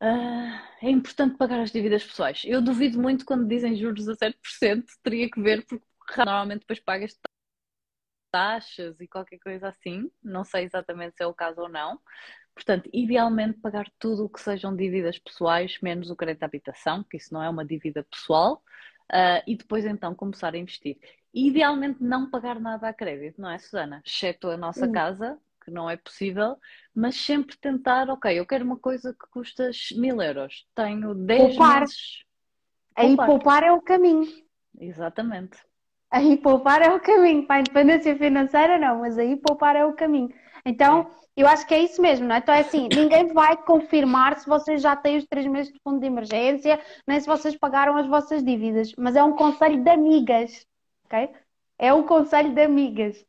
ah, 0.00 0.62
é 0.82 0.90
importante 0.90 1.36
pagar 1.36 1.60
as 1.60 1.70
dívidas 1.70 2.04
pessoais. 2.04 2.42
Eu 2.44 2.60
duvido 2.60 3.00
muito 3.00 3.24
quando 3.24 3.46
dizem 3.46 3.76
juros 3.76 4.08
a 4.08 4.14
0%, 4.14 4.84
teria 5.02 5.30
que 5.30 5.40
ver, 5.40 5.64
porque 5.64 5.84
normalmente 6.16 6.60
depois 6.60 6.80
pagas 6.80 7.18
taxas 8.30 9.00
e 9.00 9.08
qualquer 9.08 9.38
coisa 9.38 9.68
assim. 9.68 10.10
Não 10.22 10.44
sei 10.44 10.64
exatamente 10.64 11.16
se 11.16 11.22
é 11.22 11.26
o 11.26 11.34
caso 11.34 11.62
ou 11.62 11.68
não. 11.68 11.98
Portanto, 12.54 12.88
idealmente 12.92 13.60
pagar 13.60 13.86
tudo 13.98 14.24
o 14.24 14.28
que 14.28 14.40
sejam 14.40 14.74
dívidas 14.74 15.18
pessoais, 15.18 15.78
menos 15.82 16.10
o 16.10 16.16
crédito 16.16 16.40
de 16.40 16.44
habitação, 16.46 17.04
que 17.04 17.18
isso 17.18 17.32
não 17.32 17.42
é 17.42 17.48
uma 17.50 17.64
dívida 17.64 18.02
pessoal, 18.10 18.62
uh, 19.12 19.42
e 19.46 19.56
depois 19.56 19.84
então 19.84 20.14
começar 20.14 20.54
a 20.54 20.58
investir. 20.58 20.98
E, 21.36 21.48
idealmente 21.48 22.02
não 22.02 22.30
pagar 22.30 22.58
nada 22.58 22.88
a 22.88 22.94
crédito, 22.94 23.38
não 23.38 23.50
é, 23.50 23.58
Susana? 23.58 24.02
Exceto 24.06 24.48
a 24.48 24.56
nossa 24.56 24.88
casa, 24.90 25.38
que 25.62 25.70
não 25.70 25.90
é 25.90 25.94
possível, 25.94 26.56
mas 26.94 27.14
sempre 27.14 27.58
tentar, 27.58 28.08
ok, 28.08 28.38
eu 28.38 28.46
quero 28.46 28.64
uma 28.64 28.78
coisa 28.78 29.12
que 29.12 29.26
custa 29.30 29.70
mil 29.96 30.22
euros, 30.22 30.66
tenho 30.74 31.14
10 31.14 31.56
poupar. 31.56 31.80
meses. 31.80 32.24
Aí 32.96 33.08
poupar. 33.08 33.26
poupar 33.26 33.62
é 33.64 33.72
o 33.72 33.82
caminho. 33.82 34.26
Exatamente. 34.80 35.58
Aí 36.10 36.38
poupar 36.38 36.80
é 36.80 36.90
o 36.90 37.00
caminho. 37.00 37.46
Para 37.46 37.56
a 37.56 37.60
independência 37.60 38.16
financeira, 38.16 38.78
não, 38.78 39.00
mas 39.00 39.18
aí 39.18 39.36
poupar 39.36 39.76
é 39.76 39.84
o 39.84 39.92
caminho. 39.92 40.32
Então, 40.64 41.00
é. 41.00 41.42
eu 41.42 41.46
acho 41.46 41.66
que 41.66 41.74
é 41.74 41.82
isso 41.82 42.00
mesmo, 42.00 42.26
não 42.26 42.36
é? 42.36 42.38
Então 42.38 42.54
é 42.54 42.60
assim, 42.60 42.88
ninguém 42.90 43.26
vai 43.34 43.58
confirmar 43.58 44.38
se 44.38 44.48
vocês 44.48 44.80
já 44.80 44.96
têm 44.96 45.18
os 45.18 45.26
três 45.26 45.46
meses 45.46 45.70
de 45.70 45.78
fundo 45.80 46.00
de 46.00 46.06
emergência, 46.06 46.80
nem 47.06 47.20
se 47.20 47.26
vocês 47.26 47.54
pagaram 47.54 47.96
as 47.98 48.06
vossas 48.06 48.42
dívidas, 48.42 48.94
mas 48.96 49.14
é 49.16 49.22
um 49.22 49.36
conselho 49.36 49.82
de 49.82 49.90
amigas 49.90 50.66
ok? 51.06 51.30
É 51.78 51.92
um 51.94 52.04
conselho 52.04 52.52
de 52.54 52.62
amigas. 52.62 53.24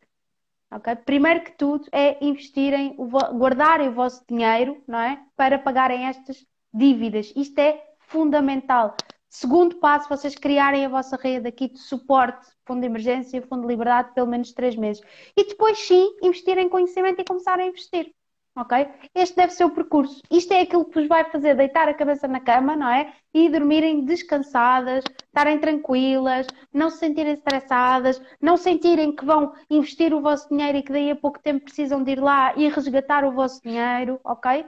ok? 0.72 0.96
Primeiro 0.98 1.44
que 1.44 1.52
tudo 1.52 1.88
é 1.92 2.24
investirem, 2.24 2.96
guardarem 3.34 3.90
o 3.90 3.94
vosso 3.94 4.24
dinheiro, 4.28 4.84
não 4.88 5.00
é? 5.00 5.24
Para 5.36 5.60
pagarem 5.60 6.06
estas 6.08 6.46
dívidas. 6.74 7.32
Isto 7.36 7.60
é 7.60 7.84
fundamental. 8.00 8.96
Segundo 9.30 9.76
passo, 9.78 10.10
vocês 10.10 10.36
criarem 10.36 10.86
a 10.86 10.90
vossa 10.90 11.18
rede 11.18 11.48
aqui 11.48 11.68
de 11.70 11.80
suporte, 11.80 12.48
fundo 12.66 12.82
de 12.82 12.88
emergência, 12.88 13.42
fundo 13.42 13.62
de 13.62 13.68
liberdade, 13.68 14.14
pelo 14.14 14.28
menos 14.28 14.54
três 14.54 14.76
meses. 14.76 15.04
E 15.36 15.44
depois 15.44 15.78
sim, 15.78 16.16
investir 16.22 16.58
em 16.58 16.70
conhecimento 16.70 17.22
e 17.22 17.26
começar 17.26 17.60
a 17.60 17.66
investir 17.66 18.14
ok? 18.58 18.88
Este 19.14 19.36
deve 19.36 19.54
ser 19.54 19.66
o 19.66 19.70
percurso. 19.70 20.22
Isto 20.32 20.54
é 20.54 20.62
aquilo 20.62 20.86
que 20.86 21.00
vos 21.00 21.08
vai 21.08 21.24
fazer 21.26 21.56
deitar 21.56 21.88
a 21.88 21.94
cabeça 21.94 22.28
na 22.28 22.40
cama, 22.40 22.76
não 22.76 22.90
é? 22.90 23.14
E 23.34 23.50
dormirem 23.50 24.04
descansadas, 24.04 25.04
estarem 25.26 25.60
tranquilas, 25.60 26.48
não 26.74 26.90
se 26.90 26.98
sentirem 26.98 27.34
estressadas, 27.34 28.22
não 28.42 28.58
sentirem 28.58 29.16
que 29.16 29.24
vão 29.24 29.54
investir 29.70 30.14
o 30.14 30.22
vosso 30.22 30.50
dinheiro 30.50 30.78
e 30.78 30.84
que 30.84 30.92
daí 30.92 31.12
a 31.12 31.16
pouco 31.16 31.40
tempo 31.40 31.66
precisam 31.66 32.04
de 32.04 32.12
ir 32.12 32.20
lá 32.20 32.54
e 32.56 32.68
resgatar 32.68 33.24
o 33.24 33.32
vosso 33.32 33.62
dinheiro, 33.62 34.20
ok? 34.24 34.66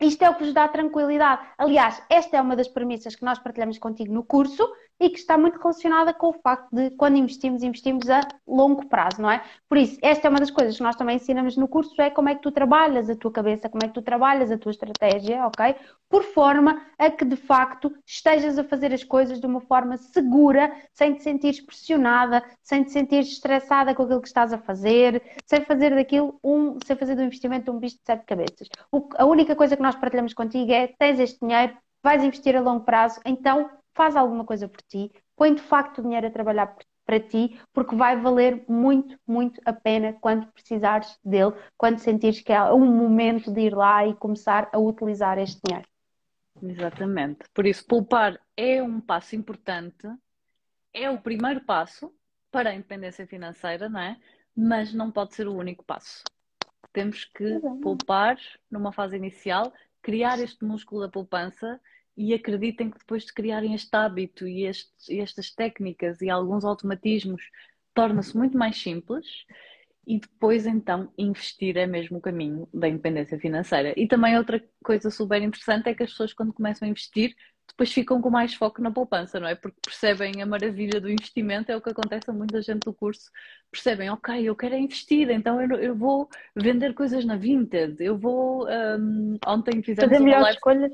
isto 0.00 0.22
é 0.22 0.30
o 0.30 0.34
que 0.34 0.44
vos 0.44 0.52
dá 0.52 0.66
tranquilidade. 0.68 1.46
Aliás, 1.56 2.02
esta 2.10 2.36
é 2.36 2.40
uma 2.40 2.56
das 2.56 2.68
premissas 2.68 3.14
que 3.14 3.24
nós 3.24 3.38
partilhamos 3.38 3.78
contigo 3.78 4.12
no 4.12 4.24
curso 4.24 4.68
e 5.00 5.10
que 5.10 5.18
está 5.18 5.36
muito 5.36 5.58
relacionada 5.58 6.14
com 6.14 6.28
o 6.28 6.32
facto 6.32 6.68
de 6.72 6.90
quando 6.90 7.16
investimos, 7.16 7.62
investimos 7.62 8.08
a 8.08 8.20
longo 8.46 8.86
prazo, 8.86 9.20
não 9.20 9.30
é? 9.30 9.42
Por 9.68 9.76
isso, 9.76 9.98
esta 10.00 10.28
é 10.28 10.30
uma 10.30 10.38
das 10.38 10.50
coisas 10.50 10.76
que 10.76 10.82
nós 10.82 10.96
também 10.96 11.16
ensinamos 11.16 11.56
no 11.56 11.66
curso, 11.66 12.00
é 12.00 12.10
como 12.10 12.28
é 12.28 12.34
que 12.34 12.42
tu 12.42 12.52
trabalhas 12.52 13.10
a 13.10 13.16
tua 13.16 13.32
cabeça, 13.32 13.68
como 13.68 13.84
é 13.84 13.88
que 13.88 13.94
tu 13.94 14.02
trabalhas 14.02 14.50
a 14.50 14.58
tua 14.58 14.70
estratégia, 14.70 15.46
ok? 15.46 15.74
Por 16.08 16.22
forma 16.22 16.80
a 16.98 17.10
que 17.10 17.24
de 17.24 17.36
facto 17.36 17.92
estejas 18.06 18.58
a 18.58 18.64
fazer 18.64 18.92
as 18.92 19.02
coisas 19.02 19.40
de 19.40 19.46
uma 19.46 19.60
forma 19.60 19.96
segura, 19.96 20.72
sem 20.92 21.14
te 21.14 21.22
sentir 21.22 21.64
pressionada, 21.64 22.42
sem 22.62 22.84
te 22.84 22.92
sentir 22.92 23.20
estressada 23.20 23.94
com 23.94 24.04
aquilo 24.04 24.20
que 24.20 24.28
estás 24.28 24.52
a 24.52 24.58
fazer, 24.58 25.22
sem 25.44 25.60
fazer 25.64 25.94
daquilo 25.94 26.38
um, 26.42 26.78
sem 26.84 26.96
fazer 26.96 27.16
do 27.16 27.22
investimento 27.22 27.72
um 27.72 27.78
bicho 27.78 27.96
de 27.96 28.02
sete 28.04 28.24
cabeças. 28.24 28.68
O, 28.92 29.08
a 29.16 29.24
única 29.24 29.56
coisa 29.56 29.76
que 29.76 29.82
nós 29.82 29.96
partilhamos 29.96 30.34
contigo 30.34 30.70
é 30.72 30.88
tens 30.98 31.18
este 31.18 31.40
dinheiro, 31.40 31.76
vais 32.02 32.22
investir 32.22 32.54
a 32.56 32.60
longo 32.60 32.84
prazo, 32.84 33.20
então 33.24 33.70
faz 33.94 34.16
alguma 34.16 34.44
coisa 34.44 34.68
por 34.68 34.82
ti, 34.82 35.10
põe 35.36 35.54
de 35.54 35.62
facto 35.62 35.98
o 35.98 36.02
dinheiro 36.02 36.26
a 36.26 36.30
trabalhar 36.30 36.76
para 37.04 37.20
ti, 37.20 37.60
porque 37.72 37.94
vai 37.94 38.20
valer 38.20 38.64
muito, 38.68 39.18
muito 39.26 39.60
a 39.64 39.72
pena 39.72 40.14
quando 40.14 40.46
precisares 40.48 41.18
dele, 41.24 41.52
quando 41.76 41.98
sentires 41.98 42.40
que 42.40 42.52
é 42.52 42.62
um 42.72 42.86
momento 42.86 43.52
de 43.52 43.60
ir 43.60 43.74
lá 43.74 44.06
e 44.06 44.14
começar 44.14 44.70
a 44.72 44.78
utilizar 44.78 45.38
este 45.38 45.60
dinheiro. 45.64 45.88
Exatamente. 46.62 47.44
Por 47.52 47.66
isso, 47.66 47.84
poupar 47.86 48.40
é 48.56 48.82
um 48.82 49.00
passo 49.00 49.36
importante, 49.36 50.08
é 50.92 51.10
o 51.10 51.20
primeiro 51.20 51.60
passo 51.60 52.12
para 52.50 52.70
a 52.70 52.74
independência 52.74 53.26
financeira, 53.26 53.88
não 53.88 54.00
é? 54.00 54.16
Mas 54.56 54.94
não 54.94 55.10
pode 55.10 55.34
ser 55.34 55.46
o 55.46 55.54
único 55.54 55.84
passo. 55.84 56.22
Temos 56.92 57.24
que 57.24 57.60
poupar 57.82 58.38
numa 58.70 58.92
fase 58.92 59.16
inicial, 59.16 59.72
criar 60.00 60.38
este 60.38 60.64
músculo 60.64 61.00
da 61.00 61.08
poupança 61.08 61.80
e 62.16 62.32
acreditem 62.32 62.90
que 62.90 62.98
depois 62.98 63.24
de 63.24 63.32
criarem 63.32 63.74
este 63.74 63.94
hábito 63.94 64.46
e 64.46 64.64
estes, 64.64 65.08
estas 65.08 65.50
técnicas 65.50 66.20
e 66.20 66.30
alguns 66.30 66.64
automatismos, 66.64 67.42
torna-se 67.92 68.36
muito 68.36 68.56
mais 68.56 68.80
simples 68.80 69.26
e 70.06 70.18
depois 70.18 70.66
então 70.66 71.10
investir 71.16 71.76
é 71.76 71.86
mesmo 71.86 72.18
o 72.18 72.20
caminho 72.20 72.68
da 72.72 72.88
independência 72.88 73.38
financeira. 73.38 73.94
E 73.96 74.06
também 74.06 74.36
outra 74.36 74.62
coisa 74.84 75.10
super 75.10 75.40
interessante 75.42 75.88
é 75.88 75.94
que 75.94 76.02
as 76.02 76.10
pessoas 76.10 76.32
quando 76.32 76.52
começam 76.52 76.86
a 76.86 76.90
investir 76.90 77.34
depois 77.66 77.90
ficam 77.92 78.20
com 78.20 78.30
mais 78.30 78.54
foco 78.54 78.82
na 78.82 78.90
poupança, 78.90 79.40
não 79.40 79.48
é? 79.48 79.54
Porque 79.54 79.78
percebem 79.82 80.42
a 80.42 80.46
maravilha 80.46 81.00
do 81.00 81.10
investimento, 81.10 81.72
é 81.72 81.76
o 81.76 81.80
que 81.80 81.90
acontece 81.90 82.30
a 82.30 82.32
muita 82.32 82.60
gente 82.60 82.84
do 82.84 82.92
curso. 82.92 83.30
Percebem, 83.70 84.10
ok, 84.10 84.48
eu 84.48 84.54
quero 84.54 84.76
investir, 84.76 85.30
então 85.30 85.60
eu, 85.60 85.76
eu 85.78 85.96
vou 85.96 86.28
vender 86.54 86.92
coisas 86.92 87.24
na 87.24 87.36
Vinted, 87.36 87.96
eu 88.00 88.18
vou. 88.18 88.68
Um, 88.68 89.38
ontem 89.46 89.82
fizemos 89.82 90.12
Fazer 90.12 90.22
uma 90.22 90.40
live. 90.40 90.56
Escolhas 90.56 90.92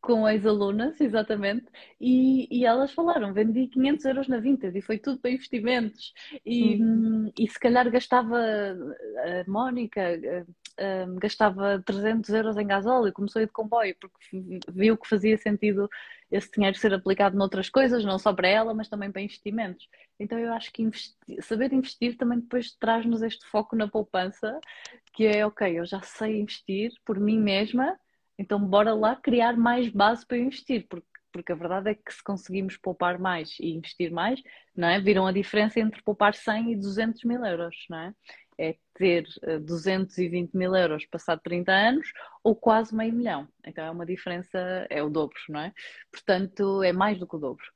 com 0.00 0.28
ex-alunas, 0.28 1.00
exatamente, 1.00 1.66
e, 2.00 2.48
e, 2.50 2.64
elas 2.64 2.92
falaram, 2.92 3.34
vendi 3.34 3.66
500 3.68 4.04
euros 4.06 4.28
na 4.28 4.38
Vinted 4.38 4.76
e 4.76 4.82
foi 4.82 4.98
tudo 4.98 5.18
para 5.20 5.30
investimentos 5.30 6.12
e, 6.44 6.82
hum. 6.82 7.30
e 7.38 7.48
se 7.48 7.58
calhar 7.58 7.90
gastava, 7.90 8.38
a 8.38 9.50
Mónica 9.50 10.18
gastava 11.18 11.82
300 11.84 12.30
euros 12.30 12.56
em 12.56 12.66
gasóleo, 12.66 13.12
começou 13.12 13.40
a 13.40 13.42
ir 13.42 13.46
de 13.46 13.52
comboio 13.52 13.94
porque 14.00 14.60
viu 14.72 14.96
que 14.96 15.08
fazia 15.08 15.36
sentido 15.36 15.88
esse 16.30 16.50
dinheiro 16.50 16.78
ser 16.78 16.94
aplicado 16.94 17.36
noutras 17.36 17.68
coisas, 17.68 18.04
não 18.04 18.18
só 18.18 18.32
para 18.32 18.48
ela, 18.48 18.72
mas 18.72 18.88
também 18.88 19.10
para 19.10 19.20
investimentos. 19.20 19.88
Então 20.18 20.38
eu 20.38 20.52
acho 20.52 20.72
que 20.72 20.82
investir, 20.82 21.14
saber 21.42 21.72
investir 21.72 22.16
também 22.16 22.40
depois 22.40 22.72
traz-nos 22.72 23.20
este 23.20 23.44
foco 23.46 23.76
na 23.76 23.88
poupança, 23.88 24.58
que 25.12 25.26
é, 25.26 25.44
ok, 25.44 25.78
eu 25.78 25.84
já 25.84 26.00
sei 26.02 26.40
investir 26.40 26.92
por 27.04 27.18
mim 27.18 27.38
mesma, 27.38 27.98
então, 28.40 28.58
bora 28.58 28.94
lá 28.94 29.14
criar 29.14 29.54
mais 29.54 29.90
base 29.90 30.24
para 30.24 30.38
investir, 30.38 30.86
porque, 30.88 31.06
porque 31.30 31.52
a 31.52 31.54
verdade 31.54 31.90
é 31.90 31.94
que 31.94 32.10
se 32.10 32.24
conseguimos 32.24 32.74
poupar 32.78 33.18
mais 33.18 33.54
e 33.60 33.74
investir 33.74 34.10
mais, 34.10 34.42
não 34.74 34.88
é? 34.88 34.98
Viram 34.98 35.26
a 35.26 35.32
diferença 35.32 35.78
entre 35.78 36.02
poupar 36.02 36.32
100 36.32 36.72
e 36.72 36.76
200 36.76 37.22
mil 37.24 37.44
euros, 37.44 37.76
não 37.90 37.98
é? 37.98 38.14
É 38.56 38.76
ter 38.94 39.26
220 39.62 40.54
eh, 40.54 40.58
mil 40.58 40.74
euros 40.74 41.04
passado 41.04 41.42
30 41.44 41.70
anos 41.70 42.12
ou 42.42 42.56
quase 42.56 42.96
meio 42.96 43.12
milhão. 43.12 43.46
Então 43.62 43.84
é 43.84 43.90
uma 43.90 44.06
diferença, 44.06 44.58
é 44.88 45.02
o 45.02 45.10
dobro, 45.10 45.38
não 45.50 45.60
é? 45.60 45.74
Portanto, 46.10 46.82
é 46.82 46.94
mais 46.94 47.18
do 47.18 47.26
que 47.26 47.36
o 47.36 47.38
dobro. 47.38 47.66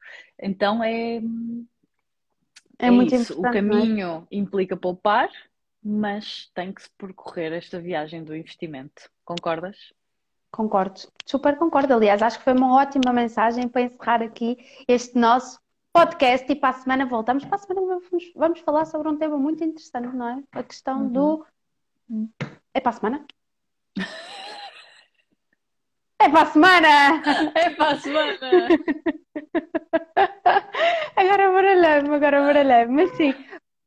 Então 0.40 0.82
é. 0.82 1.16
É, 2.78 2.86
é 2.86 2.90
muito 2.90 3.14
isso. 3.14 3.38
O 3.38 3.46
é? 3.46 3.52
caminho 3.52 4.26
é? 4.30 4.36
implica 4.36 4.78
poupar, 4.78 5.28
mas 5.82 6.50
tem 6.54 6.72
que 6.72 6.82
se 6.82 6.90
percorrer 6.96 7.52
esta 7.52 7.78
viagem 7.78 8.24
do 8.24 8.34
investimento. 8.34 9.10
Concordas? 9.26 9.76
Concordo, 10.54 11.00
super 11.26 11.56
concordo. 11.56 11.94
Aliás, 11.94 12.22
acho 12.22 12.38
que 12.38 12.44
foi 12.44 12.52
uma 12.52 12.76
ótima 12.76 13.12
mensagem 13.12 13.66
para 13.66 13.82
encerrar 13.82 14.22
aqui 14.22 14.56
este 14.86 15.18
nosso 15.18 15.58
podcast 15.92 16.50
e 16.50 16.54
para 16.54 16.68
a 16.68 16.78
semana 16.78 17.06
voltamos. 17.06 17.44
Para 17.44 17.56
a 17.56 17.58
semana 17.58 17.84
vamos, 17.84 18.32
vamos 18.36 18.60
falar 18.60 18.84
sobre 18.84 19.08
um 19.08 19.16
tema 19.16 19.36
muito 19.36 19.64
interessante, 19.64 20.14
não 20.14 20.28
é? 20.28 20.40
A 20.52 20.62
questão 20.62 21.02
uhum. 21.02 21.12
do. 21.12 21.44
É 22.72 22.78
para 22.78 22.90
a 22.90 22.92
semana? 22.92 23.26
É 26.16 26.28
para 26.30 26.42
a 26.42 26.46
semana! 26.46 27.20
É 27.54 27.70
para 27.70 27.90
a 27.90 28.00
semana! 28.00 28.38
agora 31.16 31.52
baralhei-me, 31.52 32.14
agora 32.14 32.40
baralhei-me. 32.40 32.94
Mas 32.94 33.10
sim, 33.16 33.34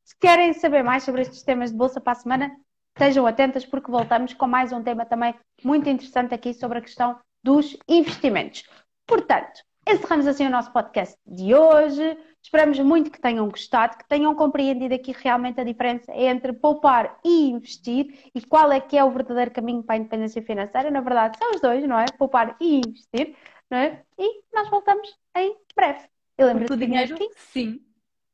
se 0.04 0.16
querem 0.20 0.54
saber 0.54 0.84
mais 0.84 1.02
sobre 1.02 1.22
estes 1.22 1.42
temas 1.42 1.72
de 1.72 1.78
bolsa 1.78 2.00
para 2.00 2.12
a 2.12 2.16
semana, 2.16 2.56
Estejam 2.98 3.28
atentas 3.28 3.64
porque 3.64 3.92
voltamos 3.92 4.34
com 4.34 4.48
mais 4.48 4.72
um 4.74 4.82
tema 4.82 5.06
também 5.06 5.36
muito 5.64 5.88
interessante 5.88 6.34
aqui 6.34 6.52
sobre 6.52 6.80
a 6.80 6.82
questão 6.82 7.20
dos 7.44 7.78
investimentos. 7.88 8.64
Portanto, 9.06 9.62
encerramos 9.88 10.26
assim 10.26 10.48
o 10.48 10.50
nosso 10.50 10.74
podcast 10.74 11.16
de 11.24 11.54
hoje. 11.54 12.18
Esperamos 12.42 12.80
muito 12.80 13.12
que 13.12 13.22
tenham 13.22 13.48
gostado, 13.50 14.00
que 14.00 14.08
tenham 14.08 14.34
compreendido 14.34 14.96
aqui 14.96 15.12
realmente 15.16 15.62
a 15.62 15.64
diferença 15.64 16.12
entre 16.12 16.52
poupar 16.54 17.20
e 17.24 17.52
investir 17.52 18.32
e 18.34 18.42
qual 18.42 18.72
é 18.72 18.82
que 18.82 18.98
é 18.98 19.04
o 19.04 19.12
verdadeiro 19.12 19.52
caminho 19.52 19.84
para 19.84 19.94
a 19.94 20.00
independência 20.00 20.42
financeira. 20.42 20.90
Na 20.90 21.02
verdade, 21.02 21.38
são 21.38 21.52
os 21.52 21.62
dois, 21.62 21.88
não 21.88 22.00
é? 22.00 22.06
Poupar 22.18 22.58
e 22.60 22.80
investir, 22.80 23.36
não 23.70 23.78
é? 23.78 24.02
E 24.18 24.42
nós 24.52 24.68
voltamos 24.72 25.08
em 25.36 25.56
breve. 25.76 26.02
Eu 26.36 26.48
lembro 26.48 26.66
Porque 26.66 26.84
o 26.84 26.88
dinheiro, 26.88 27.14
aqui. 27.14 27.30
sim, 27.36 27.80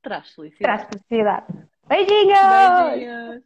traz 0.01 0.29
felicidade. 0.29 0.87
Traz 0.87 0.89
felicidade. 0.89 1.47
Beijinhos! 1.85 2.39
Beijinhos! 2.93 3.43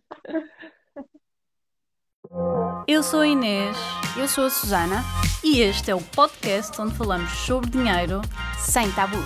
Eu 2.87 3.03
sou 3.03 3.21
a 3.21 3.27
Inês. 3.27 3.77
Eu 4.17 4.27
sou 4.27 4.45
a 4.45 4.49
Susana. 4.49 5.03
E 5.43 5.61
este 5.61 5.91
é 5.91 5.95
o 5.95 6.01
podcast 6.01 6.79
onde 6.81 6.95
falamos 6.95 7.31
sobre 7.31 7.69
dinheiro 7.69 8.21
sem 8.57 8.91
tabus. 8.91 9.25